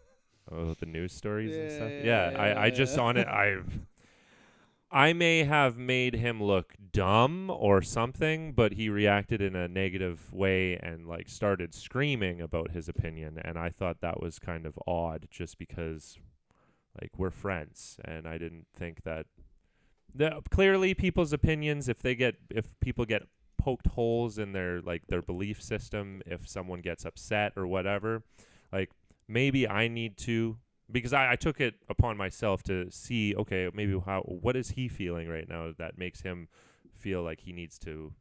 [0.52, 1.90] Oh, the news stories and stuff.
[2.04, 3.26] Yeah, I, I just on it.
[3.26, 3.80] I've
[4.94, 10.32] I may have made him look dumb or something, but he reacted in a negative
[10.32, 14.78] way and like started screaming about his opinion and I thought that was kind of
[14.86, 16.16] odd just because
[17.02, 19.26] like we're friends and I didn't think that
[20.14, 23.24] the, clearly people's opinions if they get if people get
[23.58, 28.22] poked holes in their like their belief system if someone gets upset or whatever
[28.72, 28.92] like
[29.26, 30.58] maybe I need to
[30.90, 34.88] because I, I took it upon myself to see okay maybe how what is he
[34.88, 36.48] feeling right now that makes him
[36.94, 38.12] feel like he needs to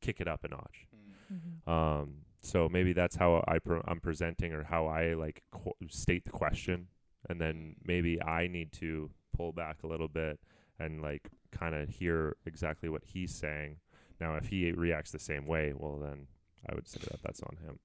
[0.00, 0.86] kick it up a notch
[1.32, 1.36] Mm.
[1.66, 1.70] Mm-hmm.
[1.70, 6.24] um so maybe that's how I pre- I'm presenting or how I like qu- state
[6.26, 6.88] the question
[7.30, 10.38] and then maybe I need to pull back a little bit
[10.78, 13.76] and like kind of hear exactly what he's saying
[14.20, 16.26] now if he reacts the same way well then
[16.68, 17.78] I would say that that's on him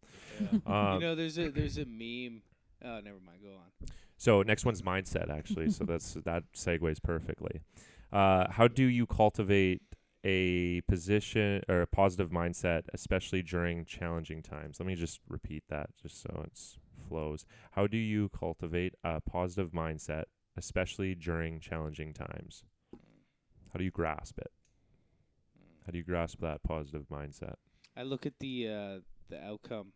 [0.68, 0.90] Yeah.
[0.90, 2.42] um, you know, there's a there's a meme.
[2.84, 3.42] Oh, never mind.
[3.44, 3.90] Go on.
[4.18, 5.70] So next one's mindset, actually.
[5.70, 7.62] so that's that segues perfectly.
[8.12, 9.82] Uh, how do you cultivate
[10.24, 14.80] a position or a positive mindset, especially during challenging times?
[14.80, 16.58] Let me just repeat that, just so it
[17.08, 17.46] flows.
[17.72, 20.24] How do you cultivate a positive mindset,
[20.58, 22.64] especially during challenging times?
[23.72, 24.52] How do you grasp it?
[25.86, 27.56] How do you grasp that positive mindset?
[27.96, 29.94] I look at the uh, the outcome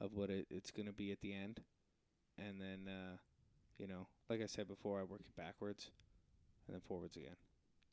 [0.00, 1.60] of what it, it's going to be at the end,
[2.38, 3.16] and then uh,
[3.78, 5.90] you know, like I said before, I work it backwards
[6.66, 7.36] and then forwards again.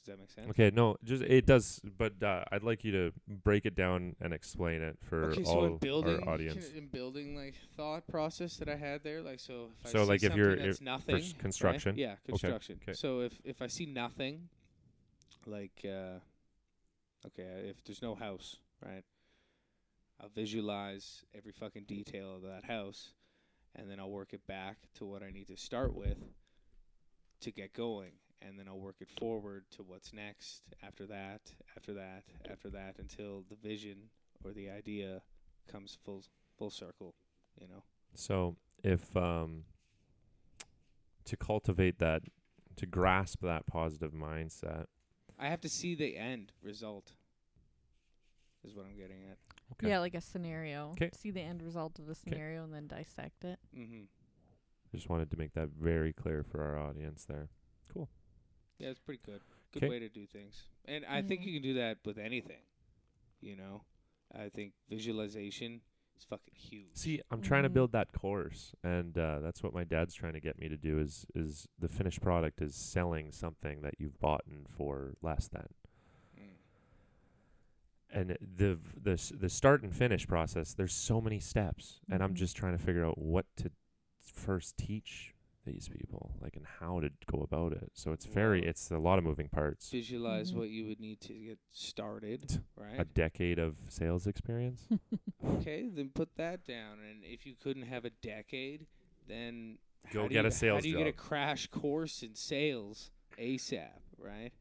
[0.06, 0.50] Does that make sense?
[0.50, 4.34] Okay, no, just it does, but uh, I'd like you to break it down and
[4.34, 6.70] explain it for okay, all so in building, our audience.
[6.76, 9.70] in building like thought process that I had there, like so.
[9.86, 11.92] If So, I see like, if you're- if- nothing, s- construction?
[11.96, 12.00] right?
[12.00, 12.80] yeah, construction.
[12.86, 12.94] 'kay.
[12.94, 14.50] So if if I see nothing,
[15.46, 16.20] like uh,
[17.28, 19.06] okay, uh, if there's no house, right?
[20.20, 23.14] I'll visualize every fucking detail of that house,
[23.76, 26.18] and then I'll work it back to what I need to start with
[27.42, 31.42] to get going, and then I'll work it forward to what's next after that,
[31.76, 33.98] after that, after that, until the vision
[34.44, 35.22] or the idea
[35.72, 36.24] comes full
[36.58, 37.16] full circle.
[37.60, 37.84] You know.
[38.14, 39.64] So if um
[41.26, 42.24] to cultivate that
[42.76, 44.86] to grasp that positive mindset.
[45.40, 47.14] I have to see the end result.
[48.66, 49.38] Is what I'm getting at.
[49.74, 49.90] Okay.
[49.90, 50.94] Yeah, like a scenario.
[50.96, 51.10] 'Kay.
[51.14, 53.60] See the end result of the scenario and then dissect it.
[53.76, 54.04] Mm-hmm.
[54.06, 57.50] I just wanted to make that very clear for our audience there.
[57.92, 58.10] Cool.
[58.78, 59.42] Yeah, it's pretty good.
[59.72, 59.90] Good 'Kay.
[59.90, 60.68] way to do things.
[60.86, 61.46] And I think Mhm.
[61.46, 62.62] you can do that with anything.
[63.42, 63.86] You know,
[64.32, 65.82] I think visualization
[66.16, 66.96] is fucking huge.
[66.96, 67.74] See, I'm trying to Mhm.
[67.74, 71.00] build that course and uh, that's what my dad's trying to get me to do
[71.00, 75.74] is is the finished product is selling something that you've bought in for less than.
[78.16, 82.38] And the the the start and finish process there's so many steps and i'm Mhm.
[82.38, 83.72] just trying to figure out what to
[84.22, 85.34] first teach
[85.66, 89.18] these people like and how to go about it so it's very it's a lot
[89.18, 90.56] of moving parts Visualize Mhm.
[90.58, 93.00] what you would need to get started, right?
[93.00, 94.88] a decade of sales experience
[95.44, 97.00] okay, then put that down.
[97.00, 98.86] And if you couldn't have a decade,
[99.28, 99.78] then
[100.12, 102.36] Go how do get you, a sales How do you get a crash course in
[102.36, 104.52] sales ASAP, right?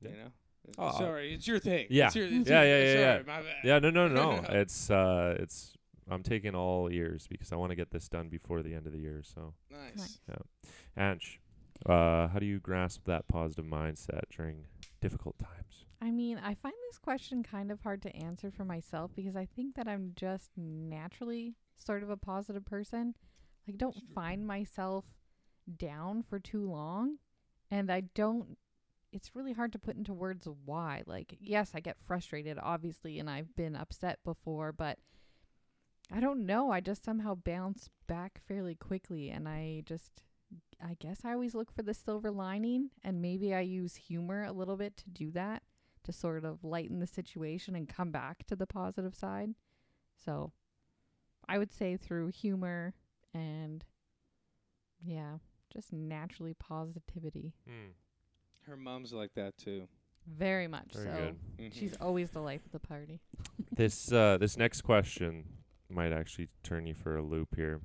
[0.00, 0.10] Yeah.
[0.10, 0.32] You know.
[0.76, 1.86] Oh, sorry, it's your thing.
[1.90, 2.06] yeah.
[2.06, 3.54] It's your, it's Yeah, your, yeah, yeah, Sorry, my bad.
[3.64, 5.74] yeah no no no it's uh it's
[6.10, 8.92] i'm taking all ears because i want to get this done before the end of
[8.92, 10.18] the year so Nice.
[10.28, 10.38] Nice.
[10.96, 11.40] Ange,
[11.86, 14.66] Uh, how do you grasp that positive mindset during
[15.00, 15.84] difficult times?
[16.00, 19.46] I mean, I find this question kind of hard to answer for myself because I
[19.46, 23.14] think that I'm just naturally sort of a positive person.
[23.66, 25.04] Like, don't find myself
[25.76, 27.18] down for too long.
[27.70, 28.56] And I don't,
[29.12, 31.02] it's really hard to put into words why.
[31.06, 34.98] Like, yes, I get frustrated, obviously, and I've been upset before, but
[36.12, 36.70] I don't know.
[36.70, 39.30] I just somehow bounce back fairly quickly.
[39.30, 40.22] And I just,
[40.82, 42.90] I guess I always look for the silver lining.
[43.02, 45.62] And maybe I use humor a little bit to do that
[46.04, 49.50] to sort of lighten the situation and come back to the positive side.
[50.24, 50.52] So
[51.48, 52.94] I would say through humor
[53.34, 53.84] and
[55.02, 55.38] yeah,
[55.72, 57.54] just naturally positivity.
[57.66, 57.92] Hmm.
[58.68, 59.88] Her mom's like that too.
[60.26, 61.12] Very much Very so.
[61.12, 61.36] good.
[61.58, 61.78] Mm-hmm.
[61.78, 63.20] She's always the life of the party.
[63.78, 65.44] This uh, this next question
[65.88, 67.80] might actually turn you for a loop here.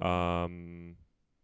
[0.00, 0.08] Oh.
[0.08, 0.96] Um,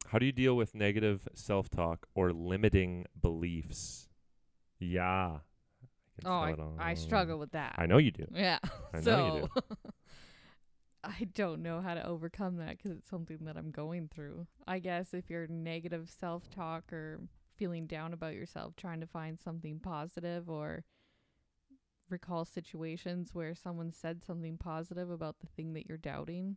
[0.06, 4.08] how do you deal with negative self-talk or limiting beliefs?
[4.78, 5.38] Yeah.
[6.24, 7.74] I oh, I, I struggle with that.
[7.76, 8.26] I know you do.
[8.32, 8.58] Yeah.
[8.94, 9.90] I know so you do.
[11.04, 14.46] I don't know how to overcome that 'cause it's something that I'm going through.
[14.66, 17.20] I guess if you're negative self talk or
[17.56, 20.84] feeling down about yourself, trying to find something positive or
[22.08, 26.56] recall situations where someone said something positive about the thing that you're doubting.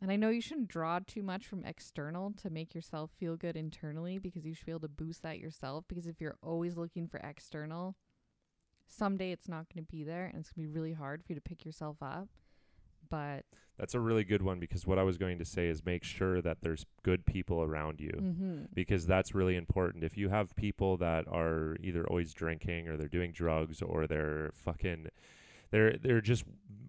[0.00, 3.56] And I know you shouldn't draw too much from external to make yourself feel good
[3.56, 5.84] internally because you should be able to boost that yourself.
[5.88, 7.96] Because if you're always looking for external,
[8.86, 11.32] someday it's not going to be there and it's going to be really hard for
[11.32, 12.28] you to pick yourself up.
[13.10, 13.44] But
[13.78, 16.40] That's a really good one because what I was going to say is make sure
[16.40, 18.12] that there's good people around you.
[18.12, 18.62] mm-hmm.
[18.74, 20.04] because that's really important.
[20.04, 24.50] If you have people that are either always drinking or they're doing drugs or they're
[24.54, 25.08] fucking
[25.70, 26.44] they're they're just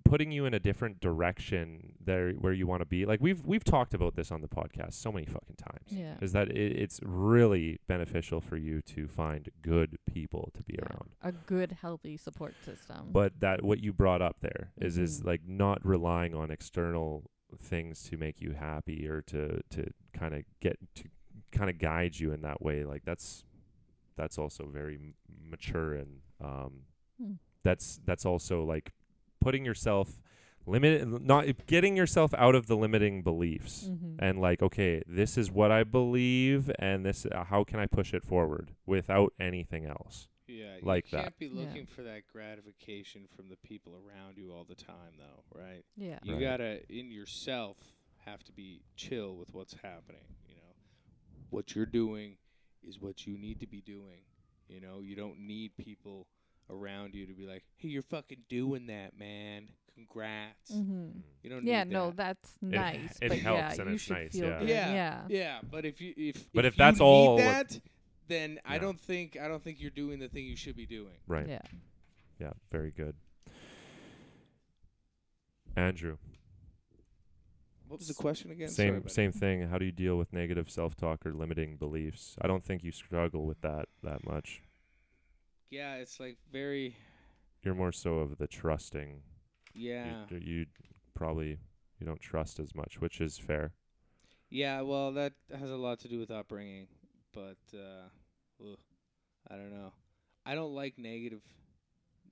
[0.06, 3.06] putting you in a different direction there where you want to be.
[3.06, 5.88] Like we've we've talked about this on the podcast so many fucking times.
[5.90, 6.16] Yeah.
[6.22, 10.86] Is that it, it's really beneficial for you to find good people to be Yeah.
[10.86, 11.10] around.
[11.22, 13.10] a good, healthy support system.
[13.12, 15.26] But that what you brought up there is is Mhm.
[15.26, 20.44] like not relying on external things to make you happy or to to kind of
[20.62, 21.04] get to
[21.52, 22.86] kind of guide you in that way.
[22.86, 23.44] Like that's
[24.16, 25.16] that's also very m-
[25.50, 26.84] mature and um
[27.22, 27.34] Hmm.
[27.67, 28.91] That's that's also like
[29.41, 30.21] putting yourself
[30.65, 34.15] limit not getting yourself out of the limiting beliefs Mhm.
[34.19, 38.13] and like okay this is what i believe and this uh, how can i push
[38.13, 41.60] it forward without anything else Yeah, like that you can't be Yeah.
[41.62, 45.84] looking for that gratification from the people around you all the time, though, right?
[45.97, 46.19] yeah.
[46.23, 46.41] You Right.
[46.49, 47.77] gotta, in yourself,
[48.27, 50.27] have to be chill with what's happening.
[50.47, 50.73] You know,
[51.49, 52.38] what you're doing
[52.82, 54.21] is what you need to be doing.
[54.69, 56.27] You know, you don't need people
[56.69, 59.69] around you to be like, "Hey, you're fucking doing that, man.
[59.95, 61.19] Congrats." Mm-hmm.
[61.43, 62.17] You don't Yeah, need no, that.
[62.17, 63.17] that's nice.
[63.21, 64.60] it but helps yeah, and it's nice, yeah.
[64.60, 64.69] good.
[64.69, 64.93] Yeah.
[64.93, 65.21] yeah.
[65.30, 67.80] Yeah, but if you if But if you that's need all that,
[68.27, 71.17] then I don't think I don't think you're doing the thing you should be doing.
[71.27, 71.62] right Yeah.
[72.39, 73.15] yeah very good
[75.75, 76.17] andrew
[77.88, 78.67] What was the question again?
[78.67, 79.13] same Sorry, buddy.
[79.13, 82.84] same thing how do you deal with negative self-talk or limiting beliefs i don't think
[82.84, 84.62] you struggle with that that much
[85.69, 86.95] Yeah, it's like very
[87.63, 89.21] you're more so of the trusting
[89.73, 90.23] yeah.
[90.30, 90.65] you, you
[91.13, 91.60] probably
[91.99, 93.73] you don't trust as much which is fair
[94.49, 96.88] Yeah, well, that has a lot to do with upbringing,
[97.34, 98.08] but uh,
[98.62, 98.77] ugh,
[99.49, 99.91] I don't know.
[100.45, 101.41] I don't like negative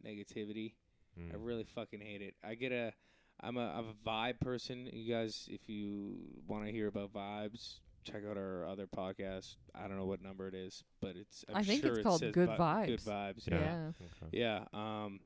[0.05, 0.73] negativity.
[1.19, 1.33] Mm.
[1.33, 2.35] I really fucking hate it.
[2.43, 2.93] I get a,
[3.41, 4.89] I'm a, I'm a vibe person.
[4.91, 6.15] You guys, if you
[6.47, 9.55] want to hear about vibes, check out our other podcast.
[9.73, 11.43] I don't know what number it is, but it's.
[11.49, 12.87] I'm I think sure it's called says Good Vibes.
[12.87, 13.35] Good Vibes.
[13.45, 13.51] vibes.
[13.51, 13.59] Yeah.
[13.59, 13.87] Yeah.
[14.23, 14.39] Okay.
[14.39, 14.59] Yeah.
[14.73, 15.19] Um.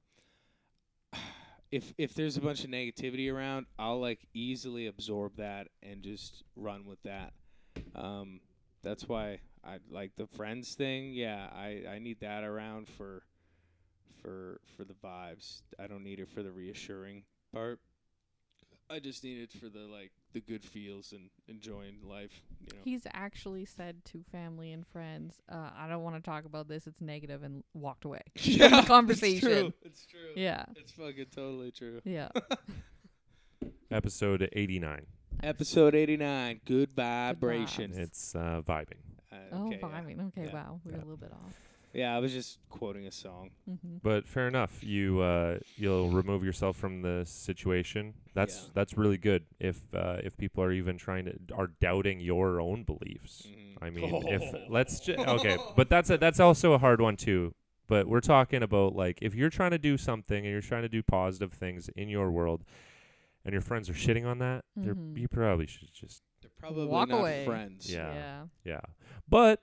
[1.71, 6.43] If if there's a bunch of negativity around, I'll like easily absorb that and just
[6.55, 7.33] run with that.
[7.93, 8.39] Um,
[8.81, 11.13] that's why I like the friends thing.
[11.13, 13.21] Yeah, I I need that around for
[14.21, 15.61] for for the vibes.
[15.79, 17.79] I don't need it for the reassuring part.
[18.89, 22.41] I just need it for the like the good feels and enjoying life.
[22.61, 22.81] You know.
[22.83, 26.85] He's actually said to family and friends, uh, I don't want to talk about this.
[26.87, 28.21] It's negative," negative, and walked away.
[28.35, 29.49] yeah, conversation.
[29.49, 29.73] It's true.
[29.83, 30.19] It's true.
[30.35, 30.65] Yeah.
[30.75, 32.01] It's fucking totally true.
[32.05, 32.29] Yeah.
[33.91, 35.05] episode 89
[35.41, 37.91] Episode 89, Good Vibration.
[37.91, 37.97] vibes.
[37.99, 38.99] it's uh, vibing
[39.31, 39.87] Uh, oh, okay, yeah.
[39.87, 40.27] vibing.
[40.27, 40.53] Okay, Yeah.
[40.53, 40.81] wow.
[40.83, 40.97] We're Yeah.
[40.97, 41.53] a little bit off.
[41.93, 43.49] Yeah, I was just quoting a song.
[43.69, 43.97] Mm-hmm.
[44.03, 48.69] but fair enough you uh you'll remove yourself from the situation that's Yeah.
[48.75, 52.83] that's really good if uh if people are even trying to are doubting your own
[52.83, 53.77] beliefs Mhm.
[53.81, 57.53] i mean if let's ju- okay but that's a that's also a hard one too
[57.87, 60.89] but we're talking about like if you're trying to do something and you're trying to
[60.89, 62.63] do positive things in your world
[63.45, 65.17] and your friends are shitting on that they're Mhm.
[65.17, 67.45] you probably should just They're probably Walk not away.
[67.45, 67.91] friends.
[67.91, 68.13] Yeah.
[68.13, 68.41] yeah.
[68.63, 68.81] Yeah.
[69.27, 69.61] But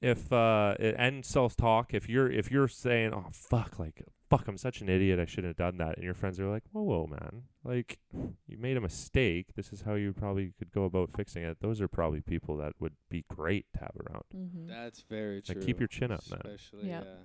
[0.00, 4.48] if uh i- and self talk, if you're if you're saying, Oh fuck, like fuck,
[4.48, 6.82] I'm such an idiot, I shouldn't have done that and your friends are like, Whoa,
[6.82, 7.42] whoa, man.
[7.64, 7.98] Like
[8.46, 9.46] you made a mistake.
[9.56, 11.58] This is how you probably could go about fixing it.
[11.60, 14.24] Those are probably people that would be great to have around.
[14.36, 14.66] Mm-hmm.
[14.68, 15.54] That's very true.
[15.56, 16.40] Like keep your chin up, man.
[16.44, 17.02] Especially, Yep.
[17.02, 17.24] uh,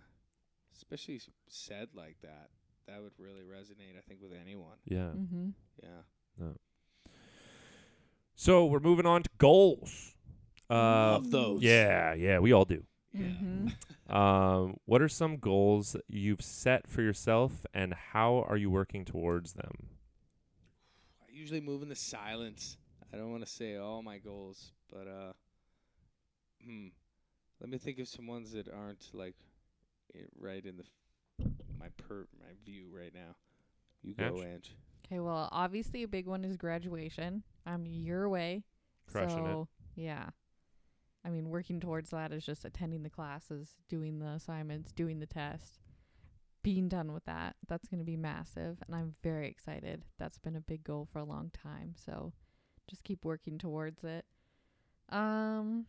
[0.76, 2.50] especially s- said like that.
[2.88, 4.78] That would really resonate, I think, with anyone.
[4.86, 5.12] Yeah.
[5.16, 5.50] mm-hmm.
[5.82, 6.48] Yeah.
[8.36, 10.16] So we're moving on to goals.
[10.72, 11.62] Uh, Love those.
[11.62, 12.84] Yeah, yeah, we all do.
[13.14, 13.26] Yeah.
[13.26, 13.68] Mm-hmm.
[14.12, 19.54] Um, what are some goals you've set for yourself, and how are you working towards
[19.54, 19.88] them?
[21.22, 22.76] I usually move in the silence.
[23.14, 25.32] I don't want to say all my goals, but uh,
[26.62, 26.88] hmm.
[27.62, 29.36] Let me think of some ones that aren't like
[30.38, 33.36] right in the f- my per my view right now.
[34.02, 34.44] You go, Ange?
[34.44, 34.76] Ange.
[35.06, 37.44] Okay, well, obviously a big one is graduation.
[37.66, 38.52] I'm your way.
[38.52, 38.64] away.
[39.12, 39.68] Crushing it.
[39.96, 40.30] yeah.
[41.26, 45.28] I mean, working towards that is just attending the classes, doing the assignments, doing the
[45.28, 45.80] test,
[46.64, 47.56] being done with that.
[47.68, 50.06] That's going to be massive, and I'm very excited.
[50.18, 52.34] That's been a big goal for a long time, so
[52.90, 54.26] just keep working towards it.
[55.10, 55.86] Um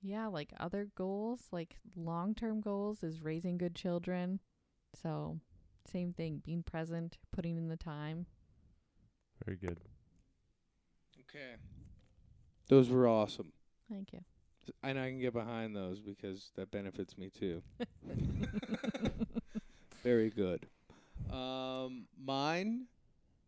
[0.00, 4.40] yeah, like other goals, like long-term goals is raising good children.
[4.94, 5.40] So,
[5.90, 8.26] same thing, being present, putting in the time.
[9.44, 9.78] Very good.
[11.20, 11.56] Okay.
[12.68, 13.52] Those were awesome.
[13.90, 14.20] Thank you.
[14.82, 17.62] And I can get behind those because that benefits me too.
[20.02, 20.66] Very good.
[21.32, 22.86] Um, mine,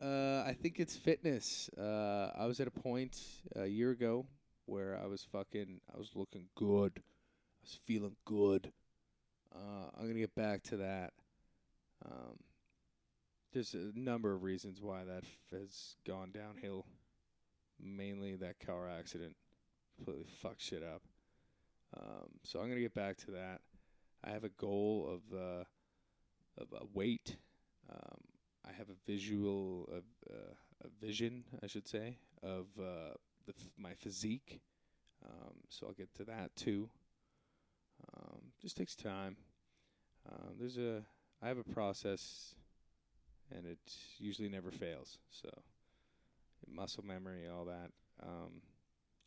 [0.02, 1.68] uh, I think it's fitness.
[1.78, 3.20] Uh, I was at a point
[3.54, 4.26] a year ago
[4.66, 6.92] where I was fucking, I was looking good.
[6.96, 8.72] I was feeling good.
[9.54, 11.12] Uh, I'm gonna get back to that.
[12.06, 12.38] Um,
[13.52, 16.86] there's a number of reasons why that f- has gone downhill.
[17.82, 19.34] Mainly that car accident
[20.04, 21.02] completely fucked shit up.
[21.96, 23.60] Um, so I'm gonna get back to that.
[24.24, 25.64] I have a goal of uh,
[26.58, 27.36] of a weight.
[27.90, 28.20] Um,
[28.66, 30.34] I have a visual, uh,
[30.84, 33.14] a vision, I should say, of uh,
[33.48, 34.60] f- my physique.
[35.24, 36.88] Um, so I'll get to that too.
[38.14, 39.36] Um, just takes time.
[40.30, 41.02] Um, there's a
[41.42, 42.54] I have a process,
[43.54, 43.78] and it
[44.18, 45.18] usually never fails.
[45.30, 45.50] So
[46.72, 47.90] muscle memory, all that.
[48.22, 48.62] Um,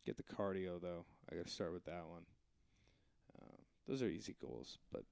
[0.04, 1.04] get the cardio though.
[1.30, 2.22] I got to start with that one.
[3.40, 5.02] Um, those are easy goals, but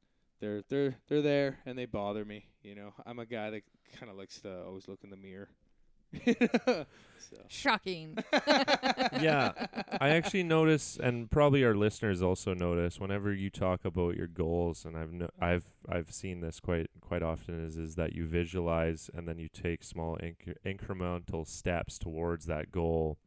[0.41, 2.47] they're they're they're there and they bother me.
[2.63, 3.63] You know, I'm a guy that
[3.99, 5.49] kind of likes to always look in the mirror.
[6.27, 6.87] so.
[7.49, 8.19] Shocking.
[9.21, 9.53] Yeah,
[10.01, 14.85] I actually notice, and probably our listeners also notice, whenever you talk about your goals,
[14.85, 19.11] and I've no, I've I've seen this quite quite often, is is that you visualize
[19.15, 23.19] and then you take small inc- incremental steps towards that goal,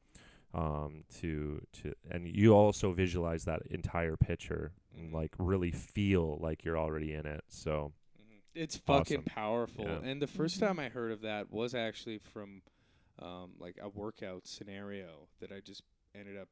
[0.56, 6.66] um, to to, and you also visualize that entire picture, and like really feel like
[6.66, 7.44] you're already in it.
[7.50, 8.42] So Mhm.
[8.54, 9.24] It's fucking Awesome.
[9.24, 9.86] powerful.
[9.86, 10.02] Yeah.
[10.02, 10.60] And the 1st Mhm.
[10.60, 12.62] time I heard of that was actually from
[13.20, 15.84] um, like a workout scenario that I just
[16.16, 16.50] ended up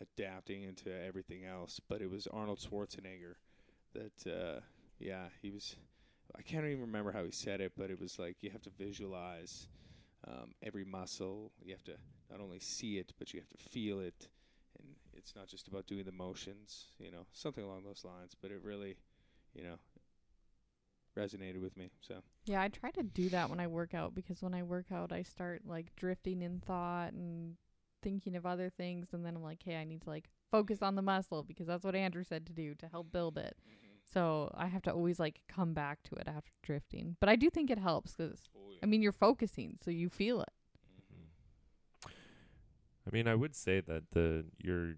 [0.00, 1.80] adapting into everything else.
[1.88, 3.36] But it was Arnold Schwarzenegger
[3.94, 4.60] that, uh,
[4.98, 5.76] yeah, he was.
[6.36, 8.70] I can't even remember how he said it, but it was like you have to
[8.70, 9.68] visualize
[10.28, 11.52] um, every muscle.
[11.62, 11.96] You have to
[12.30, 14.28] not only see it, but you have to feel it.
[14.78, 18.34] And it's not just about doing the motions, you know, something along those lines.
[18.40, 18.96] But it really,
[19.54, 19.76] you know,
[21.16, 21.90] resonated with me.
[22.00, 22.16] So
[22.46, 25.12] Yeah, I try to do that when I work out because when I work out,
[25.12, 27.56] I start like drifting in thought and
[28.02, 30.94] thinking of other things, and then I'm like, hey, I need to like focus on
[30.94, 33.56] the muscle because that's what Andrew said to do to help build it.
[33.68, 33.86] Mm-hmm.
[34.12, 37.16] So I have to always like come back to it after drifting.
[37.20, 40.40] But I do think it helps 'cause Oh, I mean you're focusing, so you feel
[40.40, 40.48] it.
[43.06, 44.94] I mean, I would say that the your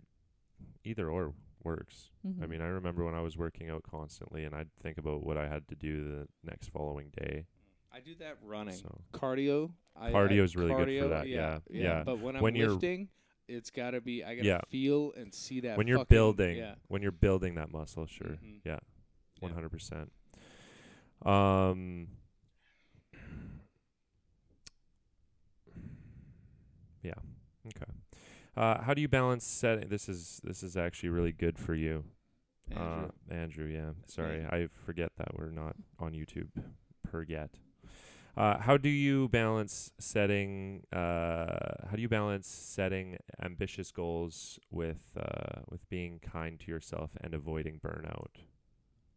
[0.85, 1.35] either or
[1.65, 2.11] works.
[2.25, 2.49] I Mhm.
[2.49, 5.47] mean, I remember when I was working out constantly, and I'd think about what I
[5.49, 7.47] had to do the next following day.
[7.93, 8.75] I do that running.
[8.75, 9.73] So Cardio.
[9.95, 12.03] I, I- Cardio's really good for that, yeah, yeah.
[12.03, 13.09] But when I'm When you're- lifting,
[13.47, 14.25] it's got to be.
[14.25, 14.61] I got to Yeah.
[14.71, 15.77] feel and see that.
[15.79, 16.75] when you're fucking- building, Yeah.
[16.89, 18.61] when you're building that muscle, sure, Mhm.
[18.65, 18.79] yeah, Yeah.
[19.41, 20.11] one hundred percent.
[21.25, 22.09] Um.
[27.03, 27.15] Yeah.
[28.57, 29.89] Uh, how do you balance setting?
[29.89, 32.05] This is this is actually really good for you,
[32.71, 33.09] Andrew.
[33.31, 33.67] Uh, Andrew.
[33.67, 33.91] Yeah.
[34.07, 34.45] Sorry.
[34.45, 36.49] I forget that we're not on YouTube
[37.03, 37.51] per yet.
[38.37, 40.85] Uh, how do you balance setting?
[40.93, 47.11] Uh, how do you balance setting ambitious goals with uh, with being kind to yourself
[47.21, 48.43] and avoiding burnout?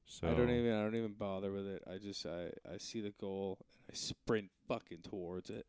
[0.06, 0.74] So I don't even.
[0.74, 1.84] I don't even bother with it.
[1.90, 2.26] I just.
[2.26, 2.50] I.
[2.70, 3.58] I see the goal
[3.88, 5.66] and I sprint fucking towards it.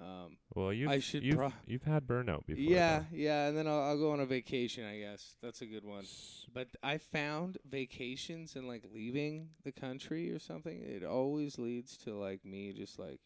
[0.00, 2.56] Um, Well, you've I should you've, pro- you've had burnout before.
[2.56, 4.84] yeah, yeah, and then I'll, I'll go on a vacation.
[4.84, 6.04] I guess that's a good one.
[6.52, 10.80] But I found vacations and like leaving the country or something.
[10.82, 13.20] It always leads to like me just like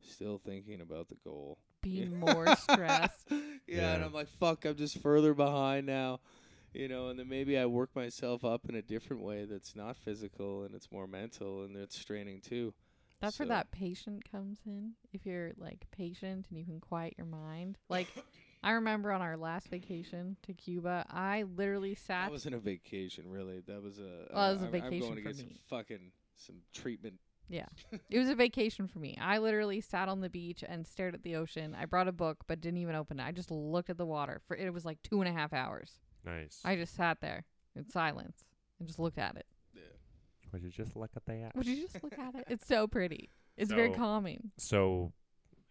[0.00, 1.58] still thinking about the goal.
[1.82, 3.28] Being more stressed.
[3.66, 6.20] yeah, and I'm like, fuck, I'm just further behind now.
[6.72, 9.96] You know, and then maybe I work myself up in a different way that's not
[9.96, 12.74] physical and it's more mental and it's straining too.
[13.20, 14.92] That's where that patient comes in.
[15.12, 17.78] If you're like patient and you can quiet your mind.
[17.88, 18.08] Like
[18.62, 23.28] I remember on our last vacation to Cuba, I literally sat That wasn't a vacation,
[23.28, 23.60] really.
[23.66, 24.26] That was a.
[24.34, 27.14] Well, it was a I'm- I'm vacation going to for get some fucking some treatment.
[27.48, 27.66] Yeah.
[28.10, 29.18] it was a vacation for me.
[29.20, 31.76] I literally sat on the beach and stared at the ocean.
[31.78, 33.24] I brought a book but didn't even open it.
[33.24, 36.00] I just looked at the water for it was like two and a half hours.
[36.24, 36.60] nice.
[36.64, 37.44] I just sat there
[37.76, 38.44] in silence
[38.78, 39.46] and just looked at it.
[40.54, 40.60] Yeah.
[40.62, 41.52] Would you just look at that?
[41.56, 42.44] Would you just look at it?
[42.48, 43.30] It's so pretty.
[43.56, 44.50] It's very So- calming.
[44.56, 45.12] So,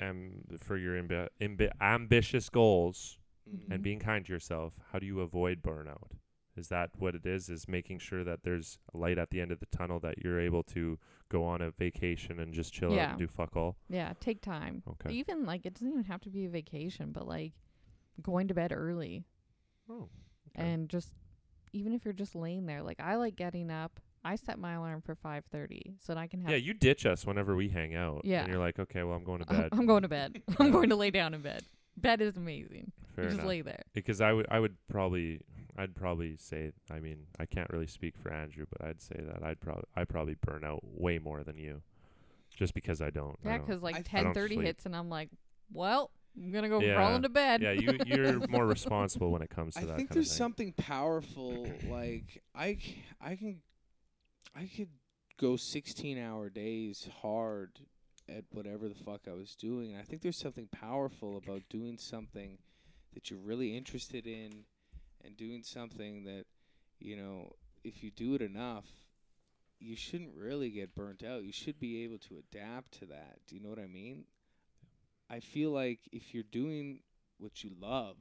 [0.01, 3.19] um, for your ambi- ambi- ambitious goals
[3.49, 3.71] Mhm.
[3.71, 6.11] and being kind to yourself, how do you avoid burnout?
[6.55, 7.49] Is that what it is?
[7.49, 10.39] Is making sure that there's a light at the end of the tunnel that you're
[10.39, 13.09] able to go on a vacation and just chill out Yeah.
[13.11, 13.77] and do fuck all?
[13.89, 14.83] Yeah, take time.
[14.87, 15.11] Okay.
[15.13, 17.53] Even like it doesn't even have to be a vacation, but like
[18.21, 19.25] going to bed early
[19.89, 20.09] Oh.
[20.53, 21.13] and just
[21.73, 23.99] even if you're just laying there, like I like getting up.
[24.25, 27.25] I set my alarm for 5:30 so that I can have Yeah, you ditch us
[27.25, 28.21] whenever we hang out.
[28.23, 28.43] Yeah.
[28.43, 29.69] And you're like, okay, well, I'm going to bed.
[29.73, 30.41] I'm going to bed.
[30.59, 31.63] I'm going to lay down in bed.
[31.97, 32.91] Bed is amazing.
[33.15, 33.47] Fair you just enough.
[33.49, 33.83] lay there.
[33.93, 35.41] because I would I would probably
[35.77, 39.43] I'd probably say I mean I can't really speak for Andrew but I'd say that
[39.43, 41.81] I'd probably I probably burn out way more than you
[42.55, 45.29] just because I don't Yeah, 'cause like th- I 10:30 hits and I'm like,
[45.71, 46.95] well, I'm gonna go Yeah.
[46.95, 47.61] crawling to bed.
[47.61, 50.27] yeah you you're more responsible when it comes to I that I think kind there's
[50.27, 50.37] of thing.
[50.37, 51.67] something powerful.
[51.87, 53.61] like I, c- I can,
[54.55, 54.89] I could
[55.39, 57.79] go 16 hour days hard
[58.29, 59.91] at whatever the fuck I was doing.
[59.91, 62.57] And I think there's something powerful about doing something
[63.13, 64.65] that you're really interested in,
[65.23, 66.45] and doing something that,
[66.99, 68.85] you know, if you do it enough,
[69.79, 71.43] you shouldn't really get burnt out.
[71.43, 73.39] You should be able to adapt to that.
[73.47, 74.25] Do you know what I mean?
[75.29, 76.99] I feel like if you're doing
[77.37, 78.17] what you love,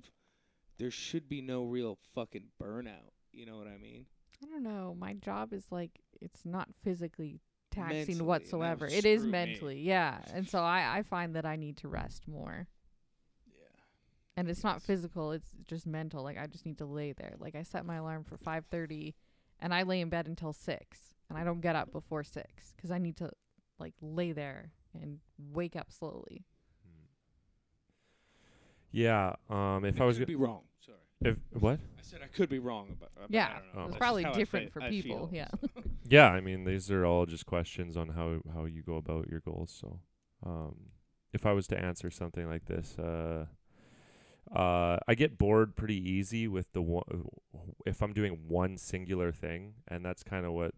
[0.79, 3.13] there should be no real fucking burnout.
[3.33, 4.07] You know what I mean?
[4.43, 4.97] I don't know.
[4.99, 8.87] My job is like it's not physically taxing Mentally, whatsoever.
[8.87, 9.39] It is screw me.
[9.39, 10.19] mentally, yeah.
[10.33, 12.69] And so I I find that I need to rest more.
[13.47, 13.65] Yeah.
[14.37, 16.23] And it's not physical, it's just mental.
[16.23, 17.35] Like I just need to lay there.
[17.39, 19.15] Like I set my alarm for 5:30
[19.61, 22.91] and I lay in bed until 6 and I don't get up before 6 cuz
[22.91, 23.31] I need to
[23.79, 26.45] like lay there and wake up slowly.
[26.87, 27.07] Mm.
[28.91, 30.63] Yeah, um if I was could go- be wrong.
[30.85, 31.79] Sorry, if what?
[31.99, 33.11] I said I could be wrong about.
[33.17, 33.81] about Yeah, I don't know.
[33.83, 35.49] it's That's probably different fe- for I people, feel, yeah.
[35.61, 35.83] so.
[36.09, 39.41] Yeah, I mean these are all just questions on how how you go about your
[39.41, 39.77] goals.
[39.79, 40.01] So,
[40.45, 40.75] um,
[41.33, 43.47] if I was to answer something like this, uh,
[44.55, 47.05] uh, I get bored pretty easy with the one.
[47.87, 50.75] If I'm doing one singular thing, and that's kind of what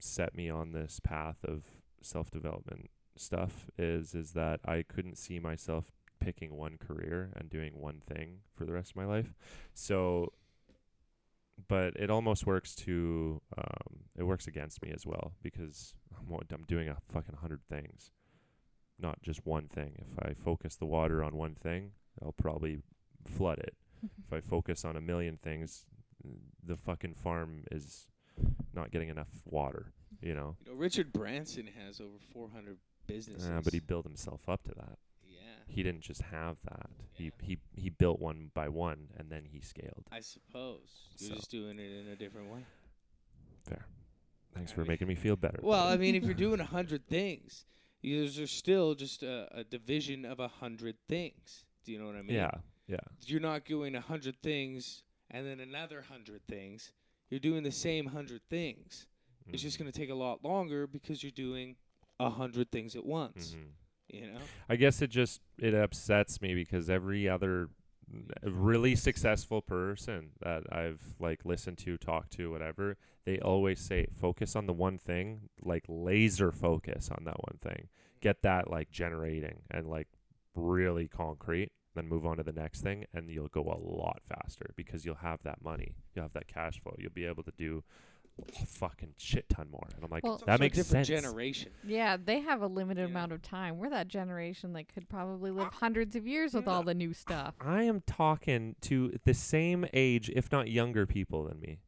[0.00, 1.64] set me on this path of
[2.00, 3.70] self development stuff.
[3.78, 5.92] Is is that I couldn't see myself
[6.24, 9.34] picking one career and doing one thing for the rest of my life.
[9.74, 10.32] So
[11.68, 16.64] but it almost works to um, it works against me as well because I'm, I'm
[16.66, 18.10] doing a fucking hundred things,
[18.98, 19.92] not just one thing.
[19.98, 21.92] If I focus the water on one thing,
[22.22, 22.78] I'll probably
[23.24, 23.74] flood it.
[24.02, 25.86] if I focus on a million things,
[26.64, 28.08] the fucking farm is
[28.74, 29.92] not getting enough water.
[30.20, 33.48] You know, You know, Richard Branson has over 400 businesses.
[33.48, 34.98] uh, but he built himself up to that.
[35.66, 36.90] He didn't just have that.
[37.18, 37.30] Yeah.
[37.40, 40.04] He he he built one by one, and then he scaled.
[40.10, 40.88] I suppose
[41.18, 41.34] you're So.
[41.36, 42.64] just doing it in a different way.
[43.68, 43.86] Fair.
[44.54, 45.60] Thanks I for mean- making me feel better.
[45.62, 47.64] Well, I mean, if you're doing a hundred things,
[48.02, 51.64] there's still just a, a division of a hundred things.
[51.84, 52.36] Do you know what I mean?
[52.36, 52.50] yeah,
[52.86, 52.96] yeah.
[53.26, 56.92] You're not doing a hundred things and then another hundred things.
[57.30, 59.06] You're doing the same hundred things.
[59.48, 59.80] It's just Mhm.
[59.80, 61.76] going to take a lot longer because you're doing
[62.20, 63.54] a hundred things at once.
[63.54, 63.70] Mhm.
[64.12, 64.38] You know?
[64.68, 67.70] I guess it just it upsets me because every other
[68.44, 74.54] really successful person that I've like listened to, talked to, whatever, they always say focus
[74.54, 77.88] on the one thing, like laser focus on that one thing.
[78.20, 80.08] Get that like generating and like
[80.54, 84.72] really concrete, then move on to the next thing and you'll go a lot faster
[84.76, 85.94] because you'll have that money.
[86.14, 86.94] You'll have that cash flow.
[86.98, 87.82] You'll be able to do
[88.38, 89.86] a fucking shit ton more.
[89.94, 91.22] And I'm like, Well- It's that also makes a different sense.
[91.22, 91.70] generation.
[91.84, 93.06] Yeah, they have a limited Yeah.
[93.08, 93.78] amount of time.
[93.78, 97.54] We're that generation that could probably live hundreds of years with all the new stuff.
[97.60, 101.78] I am talking to the same age, if not younger people than me.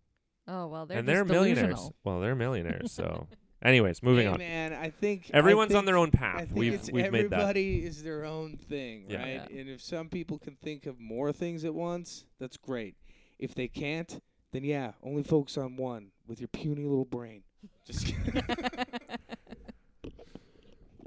[0.46, 1.68] Oh well, they're and they're millionaires.
[1.68, 1.94] delusional.
[2.04, 3.26] Well, they're millionaires, so
[3.62, 4.38] Anyways, moving Hey, on.
[4.38, 6.40] man, I think I Everyone's on think- their own I path.
[6.48, 7.40] think We've it's we've made that.
[7.40, 9.16] everybody is their own thing, Yeah.
[9.22, 9.50] right?
[9.50, 9.58] Yeah.
[9.60, 12.94] And if some people can think of more things at once, that's great.
[13.38, 14.20] If they can't,
[14.52, 17.42] then yeah, only focus on one with your puny little brain.
[17.84, 18.42] Just kidding.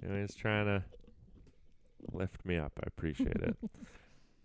[0.02, 0.84] You know, he's trying to
[2.14, 2.74] lift me up.
[2.80, 3.56] I appreciate it.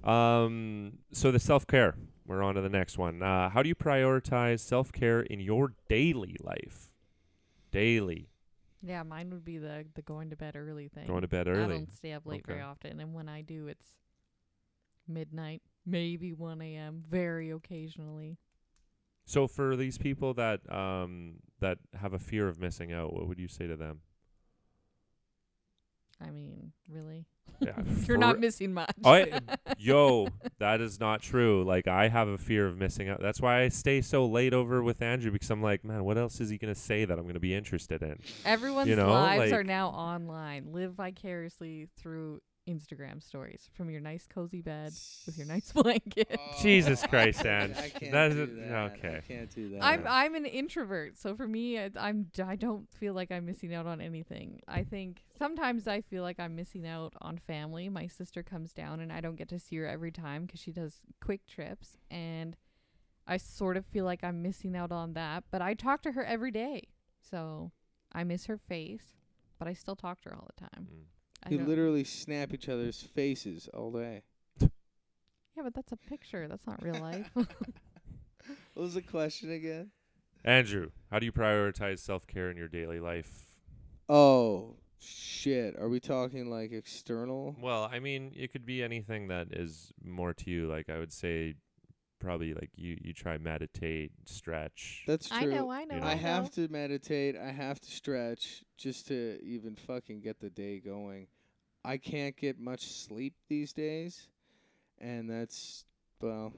[0.04, 1.94] Um, so the self care.
[2.26, 3.22] We're on to the next one.
[3.22, 6.90] Uh, how do you prioritize self care in your daily life?
[7.70, 8.28] Daily,
[8.82, 11.06] yeah, mine would be the the going to bed early thing.
[11.06, 11.62] going to bed early.
[11.62, 13.86] I don't stay up late very often, and when I do, it's
[15.06, 17.04] midnight, maybe 1 a.m.
[17.08, 18.38] Very occasionally.
[19.24, 23.38] So for these people that um that have a fear of missing out, what would
[23.38, 24.00] you say to them?
[26.20, 27.26] I mean, really,
[27.60, 27.72] Yeah,
[28.06, 28.92] you're not missing much.
[29.04, 29.40] I,
[29.78, 31.64] yo, that is not true.
[31.64, 33.20] Like I have a fear of missing out.
[33.20, 36.40] That's why I stay so late over with Andrew because I'm like, man, what else
[36.40, 38.18] is he gonna say that I'm gonna be interested in?
[38.44, 40.72] Everyone's know, lives are now online.
[40.72, 44.92] Live vicariously through Instagram stories from your nice cozy bed
[45.26, 46.38] with your nice blanket.
[46.60, 47.76] Jesus Christ, Ange.
[47.76, 48.72] I can't That do is- that.
[49.04, 49.82] I can't do that.
[49.84, 53.74] I'm I'm an introvert, so for me, I, I'm I don't feel like I'm missing
[53.74, 54.60] out on anything.
[54.68, 57.88] I think sometimes I feel like I'm missing out on family.
[57.88, 60.70] My sister comes down, and I don't get to see her every time because she
[60.72, 62.56] does quick trips, and
[63.26, 65.44] I sort of feel like I'm missing out on that.
[65.50, 66.88] But I talk to her every day,
[67.20, 67.72] so
[68.12, 69.16] I miss her face,
[69.58, 70.86] but I still talk to her all the time.
[70.92, 71.04] Mm.
[71.44, 74.22] I you don't- literally snap each other's faces all day.
[74.60, 76.46] yeah, but that's a picture.
[76.48, 77.30] That's not real life.
[78.74, 79.90] What was the question again?
[80.44, 83.44] Andrew, how do you prioritize self care in your daily life?
[84.08, 85.76] Oh shit!
[85.78, 87.54] Are we talking like external?
[87.60, 90.66] Well, I mean, it could be anything that is more to you.
[90.68, 91.54] Like I would say,
[92.22, 95.02] probably like you you try meditate, stretch.
[95.06, 95.38] That's true.
[95.38, 95.94] I know, I know.
[95.96, 96.06] You know.
[96.06, 97.36] I I have to meditate.
[97.36, 101.26] I have to stretch just to even fucking get the day going.
[101.84, 104.28] I can't get much sleep these days,
[105.00, 105.84] and that's
[106.20, 106.52] well,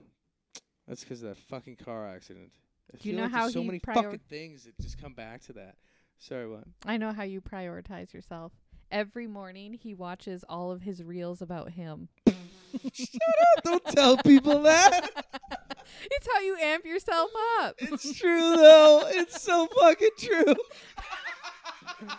[0.86, 2.52] that's 'cause of that fucking car accident.
[2.92, 5.14] I Do you know like how so he many prior- fucking things that just come
[5.14, 5.76] back to that.
[6.18, 6.64] Sorry, what?
[6.86, 8.52] I know how you prioritize yourself.
[8.90, 12.08] Every morning he watches all of his reels about him.
[12.92, 13.08] Shut
[13.56, 13.64] up!
[13.64, 15.24] Don't tell people that.
[16.10, 17.30] it's how you amp yourself
[17.60, 17.74] up.
[17.78, 19.02] It's true though.
[19.06, 20.54] It's so fucking true.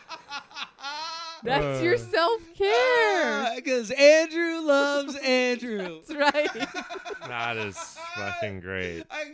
[1.44, 1.98] That's your Uh.
[1.98, 3.52] self care.
[3.56, 6.02] Because Andrew loves Andrew.
[6.08, 6.54] That's right.
[7.28, 7.78] that is
[8.16, 9.04] fucking great.
[9.12, 9.34] I can't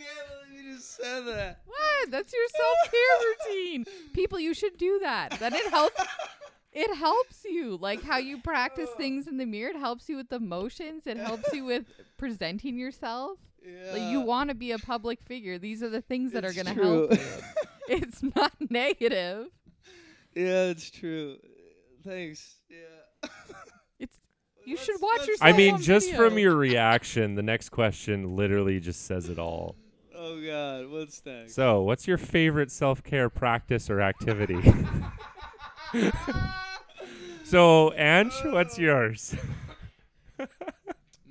[0.50, 1.60] believe you just said that.
[1.66, 2.12] what?
[2.12, 3.86] That's your self care routine.
[4.14, 5.40] People, you should do that.
[5.40, 6.02] Then it helps.
[6.74, 9.72] It helps you, like how you practice things in the mirror.
[9.72, 11.06] It helps you with the motions.
[11.06, 11.84] It helps you with
[12.18, 13.38] presenting yourself.
[13.66, 13.94] Yeah.
[13.94, 15.58] Like you want to be a public figure.
[15.58, 17.12] These are the things that are going to help.
[17.14, 17.20] you.
[17.88, 19.48] It's not negative.
[20.34, 21.38] yeah, it's true.
[22.06, 22.56] Thanks.
[22.70, 23.30] Yeah.
[24.00, 24.18] It's
[24.66, 25.42] you Let's- should watch yourself.
[25.42, 29.76] I mean, on just from your reaction, the next question literally just says it all.
[30.16, 31.54] Oh God, what's next?
[31.56, 34.62] So, what's your favorite self care practice or activity?
[37.44, 39.36] so, Ange, what's yours?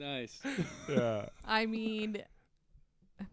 [0.01, 0.41] Nice.
[0.89, 1.27] yeah.
[1.45, 2.23] I mean,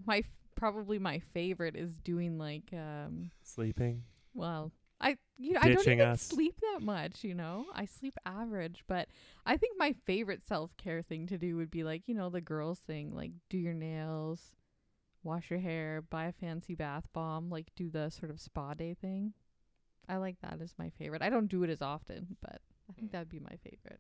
[0.06, 3.32] my f- probably my favorite is doing like um.
[3.44, 4.04] Sleeping.
[4.34, 6.22] Well, I you know, I don't even us.
[6.22, 7.24] sleep that much.
[7.24, 9.08] You know, I sleep average, but
[9.46, 12.42] I think my favorite self care thing to do would be like you know the
[12.42, 14.42] girls thing, like do your nails,
[15.24, 18.94] wash your hair, buy a fancy bath bomb, like do the sort of spa day
[18.94, 19.34] thing.
[20.10, 21.22] I like that as my favorite.
[21.22, 24.00] I don't do it as often, but I think that'd be my favorite.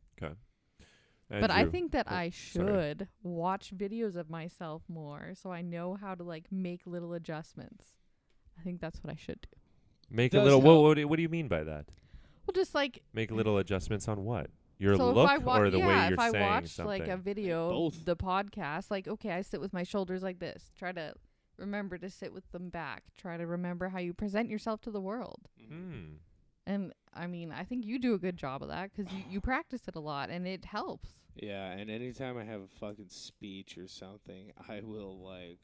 [1.30, 2.66] But I think that oh, I sorry.
[2.68, 7.86] should watch videos of myself more so I know how to like make little adjustments.
[8.60, 9.50] I think that's what I should do.
[10.10, 10.62] make a little.
[10.62, 11.86] What, what, do, what do you mean by that?
[12.46, 14.50] Well, just like Make little adjustments on what?
[14.80, 16.70] Your so look if I wa- or the yeah, way you're if I saying watched
[16.70, 17.00] something?
[17.00, 18.06] like a video, Both.
[18.06, 20.72] the podcast, like okay, I sit with my shoulders like this.
[20.78, 21.14] Try to
[21.58, 23.04] remember to sit with them back.
[23.18, 25.50] Try to remember how you present yourself to the world.
[25.68, 26.18] Hmm.
[26.68, 29.40] And I mean, I think you do a good job of that 'cause you you
[29.42, 31.10] practice it a lot and it helps.
[31.34, 35.62] Yeah, and anytime I have a fucking speech or something, I will like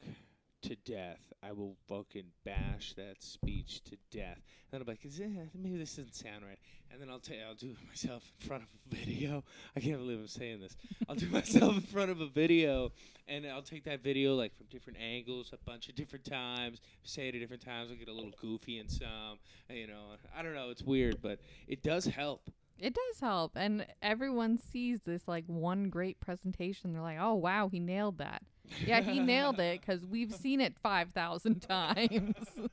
[0.64, 1.32] to death.
[1.42, 4.38] I will fucking bash that speech to death.
[4.38, 6.58] And then I'm like, Is it, maybe this doesn't sound right.
[6.90, 9.44] And then I'll tell I'll do it myself in front of a video.
[9.76, 10.76] I can't believe I'm saying this.
[11.08, 12.92] I'll do myself in front of a video,
[13.28, 17.28] and I'll take that video like from different angles, a bunch of different times, say
[17.28, 17.90] it at different times.
[17.90, 19.38] I'll get a little goofy in some.
[19.68, 20.70] You know, I don't know.
[20.70, 22.48] It's weird, but it does help.
[22.78, 26.92] It does help, and everyone sees this like one great presentation.
[26.92, 28.42] They're like, "Oh wow, he nailed that."
[28.86, 32.10] Yeah, he nailed it 'cause we've seen it five thousand times.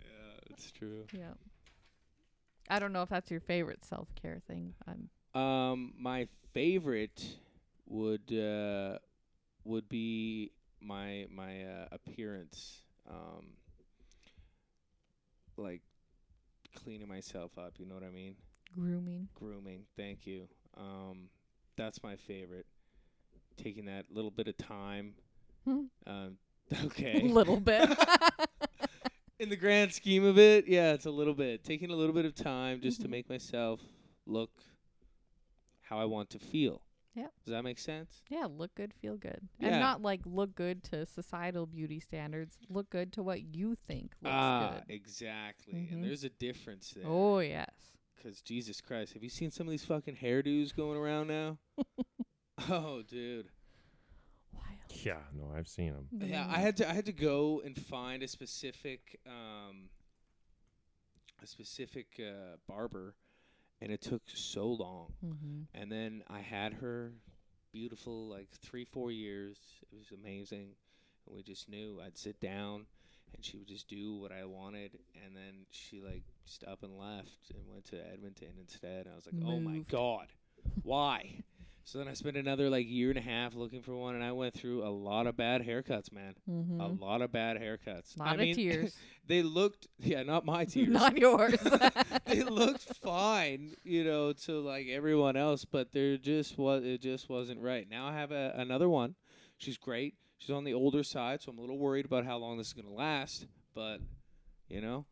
[0.00, 1.06] Yeah, it's true.
[1.12, 1.34] yeah.
[2.70, 4.74] I don't know if that's your favorite self care thing.
[4.86, 5.08] I'm
[5.40, 7.38] Um, my favorite
[7.86, 8.98] would uh,
[9.64, 12.82] would be my my uh, appearance.
[13.08, 13.56] Um,
[15.56, 15.82] like
[16.74, 17.74] cleaning myself up.
[17.78, 18.36] You know what I mean?
[18.74, 19.28] grooming.
[19.34, 19.84] Grooming.
[19.96, 20.48] Thank you.
[20.76, 21.28] Um,
[21.76, 22.66] that's my favorite.
[23.58, 25.14] Taking that little bit of time.
[25.64, 25.84] Hmm.
[26.06, 26.38] Um,
[26.72, 27.20] A okay.
[27.22, 27.88] little bit.
[29.38, 31.62] In the grand scheme of it, yeah, it's a little bit.
[31.62, 33.10] Taking a little bit of time just to Mhm.
[33.12, 33.80] make myself
[34.26, 34.50] look
[35.82, 36.82] how I want to feel.
[37.14, 37.32] Yep.
[37.44, 38.22] Does that make sense?
[38.28, 39.40] yeah, look good, feel good.
[39.58, 39.68] Yeah.
[39.68, 42.56] And not like look good to societal beauty standards.
[42.68, 44.94] Look good to what you think looks ah, good.
[44.94, 45.74] exactly.
[45.74, 45.92] Mhm.
[45.92, 47.04] And there's a difference there.
[47.06, 47.70] Oh yes.
[48.16, 51.58] Because Jesus Christ, have you seen some of these fucking hairdos going around now?
[52.70, 53.48] oh, dude.
[54.52, 54.66] Wild.
[55.04, 56.28] Yeah, no, I've seen them.
[56.28, 56.46] Yeah.
[56.48, 59.90] I had to I had to go and find a specific um
[61.42, 63.14] a specific uh, barber,
[63.80, 65.12] and it took so long.
[65.24, 65.80] Mm-hmm.
[65.80, 67.12] And then I had her
[67.72, 69.58] beautiful like three four years.
[69.92, 70.70] It was amazing,
[71.26, 72.86] and we just knew I'd sit down,
[73.34, 76.98] and she would just do what I wanted, and then she like just up and
[76.98, 79.06] left and went to Edmonton instead.
[79.06, 80.28] And I was like, oh my god,
[80.82, 81.42] why?
[81.88, 84.32] So then I spent another like year and a half looking for one, and I
[84.32, 86.34] went through a lot of bad haircuts, man.
[86.46, 86.78] Mm-hmm.
[86.82, 88.14] A lot of bad haircuts.
[88.14, 88.94] A lot I of mean, tears.
[89.26, 90.90] they looked, yeah, not my tears.
[90.90, 91.58] Not yours.
[92.26, 97.30] they looked fine, you know, to like everyone else, but there just was it just
[97.30, 97.88] wasn't right.
[97.88, 99.14] Now I have a, another one.
[99.56, 100.14] She's great.
[100.36, 102.74] She's on the older side, so I'm a little worried about how long this is
[102.74, 103.46] gonna last.
[103.74, 104.02] But
[104.68, 105.06] you know,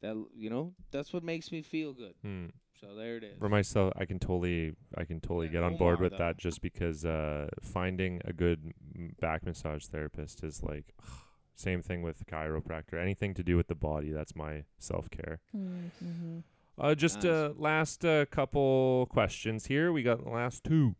[0.00, 2.14] that you know that's what makes me feel good.
[2.22, 2.46] Hmm.
[2.80, 3.38] So there it is.
[3.38, 6.18] For myself, I can totally, I can totally Yeah, get on no board with though.
[6.18, 6.36] that.
[6.36, 8.72] Just because uh, finding a good
[9.20, 10.94] back massage therapist is like
[11.54, 13.00] same thing with chiropractor.
[13.00, 15.40] Anything to do with the body, that's my self care.
[15.56, 16.38] mm-hmm.
[16.78, 17.24] Uh, just Nice.
[17.24, 19.90] uh, last uh, couple questions here.
[19.92, 20.94] We got the last two.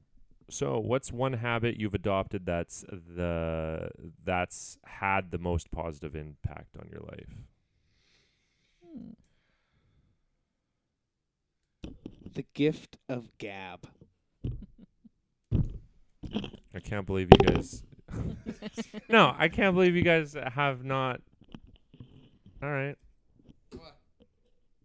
[0.48, 3.90] So, what's one habit you've adopted that's the
[4.24, 7.34] that's had the most positive impact on your life?
[8.82, 9.10] Hmm.
[12.34, 13.86] The gift of gab.
[16.74, 17.82] I can't believe you guys.
[19.08, 21.20] no, I can't believe you guys have not.
[22.62, 22.96] All right.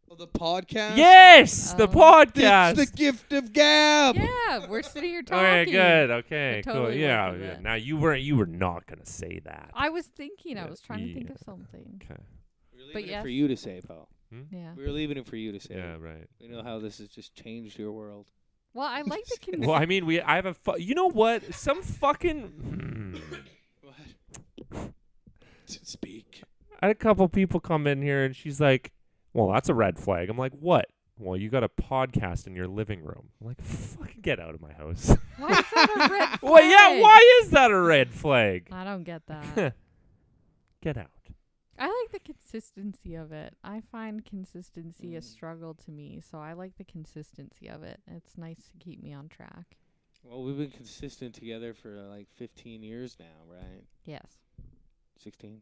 [0.09, 0.97] Oh, the podcast.
[0.97, 1.87] Yes, the Oh.
[1.87, 2.77] podcast.
[2.77, 4.17] It's the gift of gab.
[4.17, 5.45] Yeah, we're sitting here talking.
[5.45, 6.11] okay, good.
[6.11, 6.73] Okay, cool.
[6.73, 7.47] totally Yeah, went yeah.
[7.51, 7.61] it.
[7.61, 8.21] Now you weren't.
[8.21, 9.71] You were not gonna say that.
[9.73, 10.57] I was thinking.
[10.57, 11.35] I Yeah, was trying to think yeah.
[11.35, 12.01] of something.
[12.03, 12.21] Okay.
[12.73, 13.21] We were leaving But it yes.
[13.21, 13.79] for you to say,
[14.31, 14.39] Paul.
[14.51, 14.73] Yeah.
[14.75, 15.75] We were leaving it for you to say.
[15.75, 15.97] Yeah.
[15.99, 16.27] Right.
[16.39, 18.31] We know how this has just changed your world.
[18.73, 20.21] Well, I like the cons- Well, I mean, we.
[20.21, 20.53] I have a.
[20.53, 21.53] Fu- you know what?
[21.53, 22.41] Some fucking.
[22.47, 23.15] Hmm.
[24.69, 24.91] What?
[25.65, 26.43] Speak.
[26.81, 28.91] I had a couple people come in here and she's like,
[29.33, 30.87] "Well, that's a red flag." I'm like, "What?"
[31.19, 33.29] Well, you got a podcast in your living room.
[33.39, 36.39] I'm like, "Fucking get out of my house." Why is that a red flag?
[36.41, 37.01] well, yeah.
[37.01, 38.67] Why is that a red flag?
[38.71, 39.75] I don't get that.
[40.81, 41.11] get out.
[41.79, 43.55] I like the consistency of it.
[43.63, 45.23] I find consistency a Mm.
[45.23, 48.01] struggle to me, so I like the consistency of it.
[48.07, 49.77] It's nice to keep me on track.
[50.23, 53.83] Well, we've been consistent together for uh, like 15 years now, right?
[54.05, 54.37] Yes.
[55.17, 55.61] 16.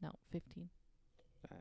[0.00, 0.68] No, 15.
[1.50, 1.56] I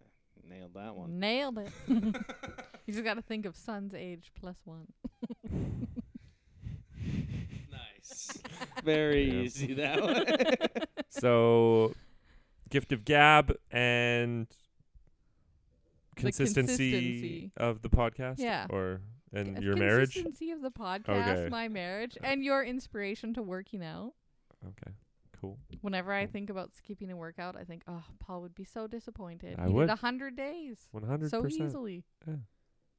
[0.47, 1.19] nailed that one.
[1.19, 1.71] Nailed it.
[1.87, 4.87] you just got to think of son's age plus one.
[7.71, 8.37] nice.
[8.83, 9.41] Very Yeah.
[9.41, 10.25] easy that one.
[11.09, 11.95] So,
[12.71, 14.47] gift of gab and
[16.15, 17.51] consistency, consistency.
[17.57, 18.39] of the podcast.
[18.39, 18.65] Yeah.
[18.69, 19.01] Or
[19.33, 20.13] and your marriage.
[20.15, 21.49] Consistency of the podcast, Okay.
[21.49, 24.13] my marriage, and your inspiration to working out.
[24.65, 24.91] Okay.
[25.39, 25.57] Cool.
[25.81, 29.55] Whenever I think about skipping a workout, I think, oh, Paul would be so disappointed.
[29.57, 29.89] I he would.
[29.89, 31.69] a hundred days One hundred so percent.
[31.69, 32.03] easily.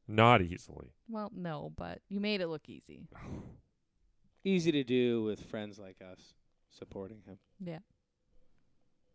[0.08, 0.92] Not easily.
[1.08, 3.06] Well, no, but you made it look easy.
[4.44, 6.34] easy to do with friends like us
[6.70, 7.38] supporting him.
[7.60, 7.78] Yeah.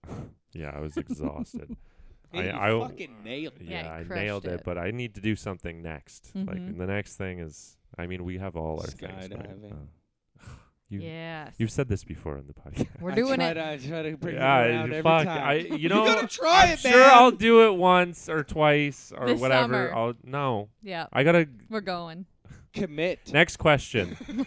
[0.53, 1.75] Yeah, I was exhausted.
[2.33, 3.67] I, Hey, I fucking nailed it.
[3.67, 4.61] yeah, Yeah, I you nailed it, it.
[4.65, 6.31] but I need to do something next.
[6.35, 6.67] Like Mhm.
[6.67, 9.13] and the next thing is, I mean, we have all our things.
[9.13, 9.31] Right?
[9.31, 9.71] Skydiving.
[9.71, 10.45] Uh,
[10.89, 11.55] you, yes.
[11.57, 12.99] You've said this before on the podcast.
[12.99, 13.53] We're I doing try it.
[13.53, 15.23] To, I try to bring yeah, it around every fuck.
[15.23, 15.43] time.
[15.43, 17.09] I, you know, gotta try I'm it, sure man.
[17.13, 19.87] I'll do it once or twice or This whatever.
[19.89, 19.93] summer.
[19.95, 20.67] I'll no.
[20.83, 21.47] Yeah, I gotta.
[21.69, 22.25] we're going.
[22.73, 23.31] commit.
[23.31, 24.17] Next question.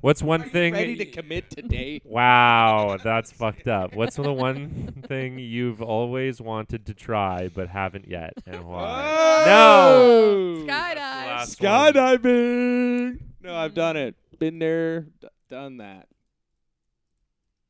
[0.00, 0.74] What's one Are thing?
[0.74, 2.00] ready to commit today?
[2.04, 3.94] Wow, that's fucked up.
[3.94, 9.44] What's the one thing you've always wanted to try but haven't yet, and why?
[9.44, 9.44] Oh!
[9.46, 10.66] No.
[10.66, 10.96] Skydive.
[10.96, 11.92] Last one.
[11.92, 13.18] Skydiving.
[13.42, 14.14] No, I've done it.
[14.38, 16.08] Been there, d- done that.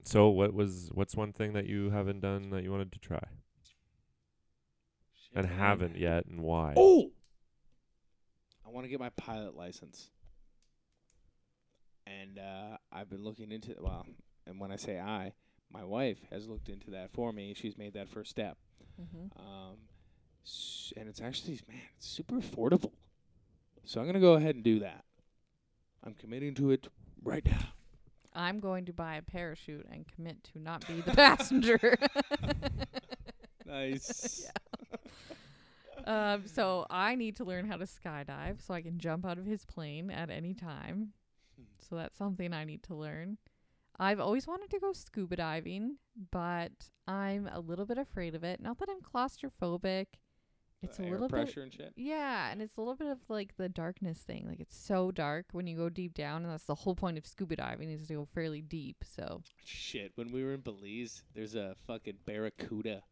[0.04, 3.22] So, what was what's one thing that you haven't done that you wanted to try?
[5.34, 6.72] and haven't yet, and why?
[6.76, 7.10] Oh,
[8.66, 10.08] I want to get my pilot license,
[12.06, 14.06] and uh, I've been looking into well,
[14.46, 15.32] and when I say I,
[15.72, 17.54] my wife has looked into that for me.
[17.54, 18.56] She's made that first step,
[19.00, 19.38] Mm-hmm.
[19.38, 19.76] um,
[20.44, 22.92] s- and it's actually man, it's super affordable.
[23.84, 25.04] So I'm gonna go ahead and do that.
[26.04, 26.88] I'm committing to it
[27.22, 27.68] right now.
[28.32, 31.96] I'm going to buy a parachute and commit to not be the passenger.
[33.66, 34.48] Nice.
[36.06, 39.44] um, so I need to learn how to skydive so I can jump out of
[39.46, 41.12] his plane at any time.
[41.78, 43.38] So that's something I need to learn.
[43.98, 45.96] I've always wanted to go scuba diving,
[46.30, 48.60] but I'm a little bit afraid of it.
[48.60, 50.06] Not that I'm claustrophobic.
[50.82, 51.92] It's a little bit and shit.
[51.96, 54.46] Yeah, and it's a little bit of like the darkness thing.
[54.46, 57.26] Like it's so dark when you go deep down, and that's the whole point of
[57.26, 59.02] scuba diving is to go fairly deep.
[59.02, 63.02] So Shit, when we were in Belize, there's a fucking barracuda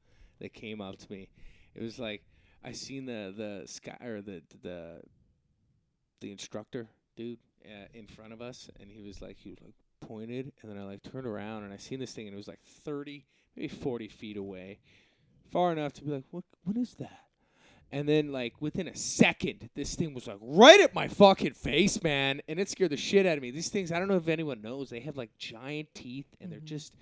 [0.41, 1.31] that came up to me.
[1.75, 2.23] It was like
[2.63, 5.01] I seen the the sky or the the
[6.21, 9.75] the instructor dude uh, in front of us, and he was like he was like
[10.01, 12.49] pointed, and then I like turned around and I seen this thing, and it was
[12.49, 14.79] like thirty, maybe forty feet away,
[15.51, 17.21] far enough to be like, what what is that?
[17.93, 22.03] And then, like within a second, this thing was like right at my fucking face,
[22.03, 23.51] man, and it scared the shit out of me.
[23.53, 26.59] These things, I don't know if anyone knows, they have like giant teeth, and they're
[26.61, 26.65] Mhm.
[26.65, 26.97] just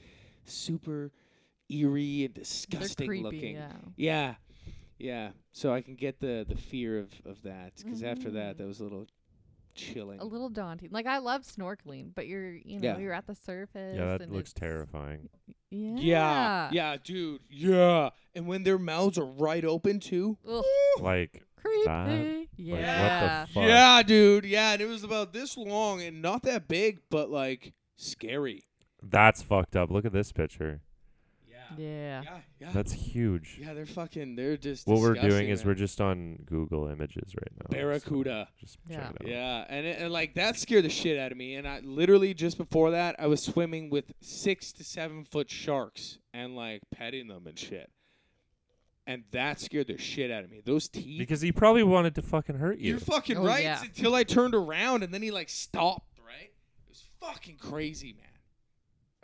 [0.45, 1.11] super
[1.71, 3.23] eerie and disgusting creepy.
[3.23, 3.55] looking.
[3.55, 3.73] Yeah.
[3.97, 4.35] Yeah,
[4.99, 5.31] yeah.
[5.53, 8.59] So I can get the the fear of of that because after that, Mhm.
[8.59, 9.07] that was a little
[9.75, 10.21] chilling.
[10.21, 10.89] A little daunting.
[10.93, 12.99] Like I love snorkeling, but you're you know Yeah.
[12.99, 13.97] you're at the surface.
[13.97, 15.29] yeah, that looks terrifying.
[15.71, 15.97] Yeah.
[15.97, 17.41] yeah, yeah, dude.
[17.49, 20.37] Yeah, and when their mouths are right open too.
[20.47, 20.65] Ugh,
[21.01, 21.87] Like, creepy.
[21.89, 23.41] Like, yeah.
[23.41, 23.65] what the fuck?
[23.65, 24.45] Yeah, dude.
[24.45, 28.65] Yeah, and it was about this long and not that big, but like scary.
[29.03, 29.91] That's fucked up.
[29.91, 30.81] Look at this picture.
[31.79, 31.87] Yeah.
[31.87, 32.23] yeah.
[32.23, 32.71] Yeah, yeah.
[32.73, 33.59] That's huge.
[33.61, 34.37] yeah, they're fucking.
[34.37, 34.87] They're just.
[34.87, 35.69] What we're disgusting, doing is man.
[35.69, 37.67] we're just on Google Images right now.
[37.71, 38.49] so barracuda.
[38.61, 38.97] just Yeah.
[39.01, 39.29] check it out.
[39.29, 41.55] Yeah, and, it, and like that scared the shit out of me.
[41.57, 46.19] And I literally just before that, I was swimming with six to seven foot sharks
[46.35, 47.91] and like petting them and shit.
[49.05, 50.63] And that scared the shit out of me.
[50.65, 51.19] Those teeth.
[51.19, 52.91] Because he probably wanted to fucking hurt you.
[52.91, 53.65] You're fucking Oh, right.
[53.65, 53.83] yeah.
[53.83, 56.21] Until I turned around and then he like stopped.
[56.25, 56.53] Right?
[56.53, 58.27] It was fucking crazy, man.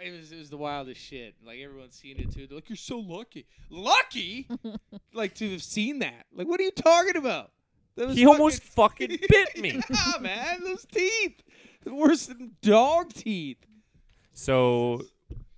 [0.01, 1.34] It was it was the wildest shit.
[1.44, 2.46] Like everyone's seen it too.
[2.46, 4.46] They're like, "You're so lucky, lucky,
[5.12, 7.51] like to have seen that." Like, what are you talking about?
[7.96, 9.80] That was he almost fucking- fucking bit me.
[9.90, 11.42] yeah, man, those teeth.
[11.84, 13.59] Worse than dog teeth.
[14.34, 15.03] So,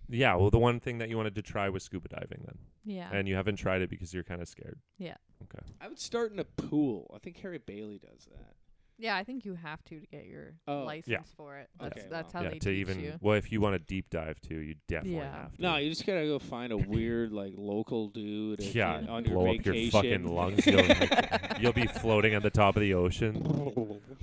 [0.08, 2.58] yeah, well, the one thing that you wanted to try was scuba diving then.
[2.84, 3.08] Yeah.
[3.12, 4.78] And you haven't tried it because you're kind of scared.
[4.96, 5.16] Yeah.
[5.42, 5.66] Okay.
[5.82, 7.10] I would start in a pool.
[7.14, 8.54] I think Harry Bailey does that.
[9.00, 10.84] Yeah, I think you have to to get your Oh.
[10.84, 11.68] license for it.
[11.80, 12.42] That's Okay, that's well.
[12.44, 13.14] how yeah, they to teach even you.
[13.20, 15.32] well, if you want to deep dive too, you definitely Yeah.
[15.42, 15.62] have to.
[15.62, 18.60] No, you just gotta go find a weird like local dude.
[18.60, 19.82] at yeah, your- on your blow up vacation.
[19.82, 20.66] your fucking lungs.
[20.66, 20.84] You'll,
[21.60, 23.42] you'll be floating at the top of the ocean.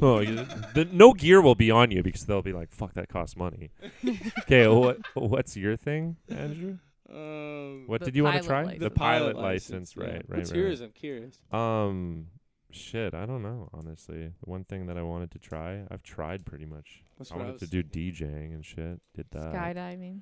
[0.02, 0.36] Oh, you,
[0.74, 3.72] the, no gear will be on you because they'll be like, "Fuck, that costs money."
[4.42, 6.78] Okay, what what's your thing, Andrew?
[7.10, 8.64] Um, What The did you want to pilot try?
[8.64, 8.84] license.
[8.84, 10.08] The pilot license, right?
[10.08, 10.14] yeah.
[10.28, 10.38] Right.
[10.40, 10.82] What's right, yours?
[10.82, 11.40] I'm curious.
[11.52, 12.28] Um,
[12.72, 13.70] shit, I don't know.
[13.74, 17.04] Honestly, the one thing that I wanted to try, I've tried pretty much.
[17.18, 19.00] That's I what I wanted was to do DJing and shit.
[19.16, 19.54] Did that.
[19.54, 20.22] Skydiving.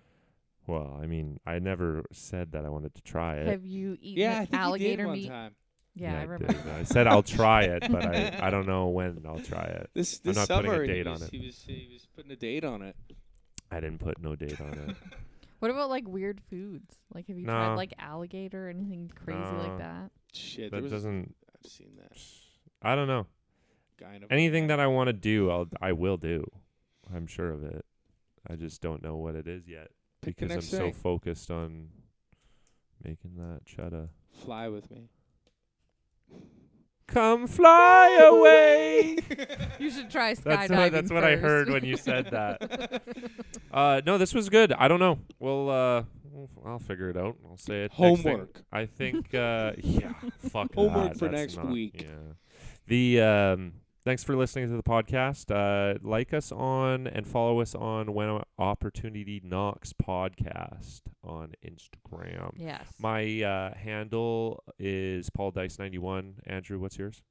[0.68, 3.48] Well, I mean, I never said that I wanted to try it.
[3.48, 5.28] Have you eaten Yeah, I think alligator you did one meat?
[5.30, 5.56] time.
[5.94, 6.48] Yeah, I I remember.
[6.54, 6.68] did.
[6.74, 9.90] I said I'll try it, but I, I don't know when I'll try it.
[9.94, 11.30] This I'm this not putting a summer he date on was, it.
[11.32, 12.96] He was he was putting a date on it.
[13.72, 14.96] I didn't put no date on it.
[15.60, 16.96] What about like weird foods?
[17.14, 17.54] Like have you No.
[17.54, 19.58] tried like alligator or anything crazy No.
[19.58, 20.12] like that?
[20.34, 21.34] Shit, there that was doesn't.
[21.66, 22.18] I've seen that
[22.82, 23.26] I don't know.
[24.00, 26.46] guy in Anything that I want to do, I'll I will do.
[27.14, 27.86] I'm sure of it.
[28.48, 29.90] I just don't know what it is yet
[30.22, 31.88] Pick because I'm next so focused on
[33.04, 34.10] making that cheddar.
[34.44, 35.10] Fly with me.
[37.08, 39.18] Come fly away.
[39.78, 40.44] You should try skydiving.
[40.46, 43.02] That's what, that's what I heard when you said that.
[43.72, 44.72] Uh, no, this was good.
[44.72, 45.20] I don't know.
[45.38, 46.06] We'll uh, we'll-
[46.66, 47.36] I'll figure it out.
[47.50, 47.92] I'll say it.
[48.00, 48.32] next thing.
[48.34, 48.62] Homework.
[48.72, 49.28] I think.
[49.36, 50.14] Uh, yeah.
[50.50, 51.18] Fuck Homework that.
[51.20, 52.02] for That's next not- week.
[52.04, 52.34] Yeah.
[52.88, 53.74] The um.
[54.04, 55.50] Thanks for listening to the podcast.
[55.50, 62.52] Uh, like us on and follow us on When Opportunity Knocks podcast on Instagram.
[62.56, 62.86] Yes.
[63.02, 66.36] My uh, handle is Paul Dice ninety one.
[66.46, 67.24] Andrew, what's yours?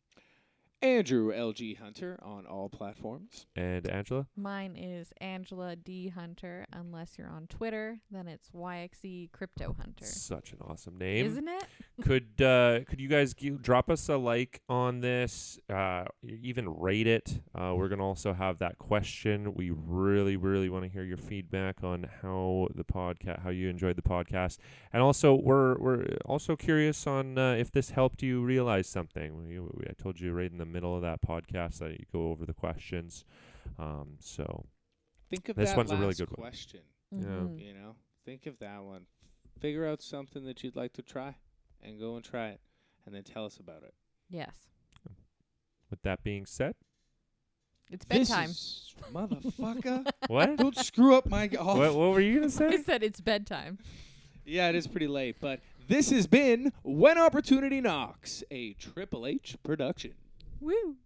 [0.84, 3.46] Andrew LG Hunter on all platforms.
[3.56, 4.26] And Angela?
[4.36, 6.66] Mine is Angela D Hunter.
[6.74, 10.04] Unless you're on Twitter, then it's YXE Crypto Hunter.
[10.04, 11.24] Such an awesome name.
[11.24, 11.64] Isn't it?
[12.02, 15.58] could uh, could you guys gi- drop us a like on this?
[15.72, 17.40] Uh, even rate it.
[17.54, 19.54] Uh, we're gonna also have that question.
[19.54, 23.96] We really, really want to hear your feedback on how the podcast, how you enjoyed
[23.96, 24.58] the podcast,
[24.92, 29.48] and also we're we're also curious on uh, if this helped you realize something.
[29.48, 32.28] We, we, I told you right in the middle of that podcast that you go
[32.30, 33.24] over the questions.
[33.78, 34.66] Um, so
[35.30, 36.36] Think of This that one's a really last good one.
[36.36, 36.80] question.
[37.10, 37.46] Yeah.
[37.56, 37.94] You know,
[38.26, 39.06] think of that one.
[39.60, 41.36] Figure out something that you'd like to try,
[41.82, 42.60] and go and try it,
[43.06, 43.94] and then tell us about it.
[44.28, 44.54] Yes.
[45.90, 46.74] with that being said,
[47.90, 48.50] It's This bedtime.
[48.50, 50.06] is- motherfucker!
[50.26, 50.56] what?
[50.56, 51.48] Don't screw up my.
[51.58, 52.66] Oh, what what were you gonna say?
[52.68, 52.82] I say?
[52.82, 53.78] said it's bedtime.
[54.44, 59.56] Yeah, it is pretty late, but this has been When Opportunity Knocks, a Triple H
[59.62, 60.12] production.
[60.64, 60.96] Woo.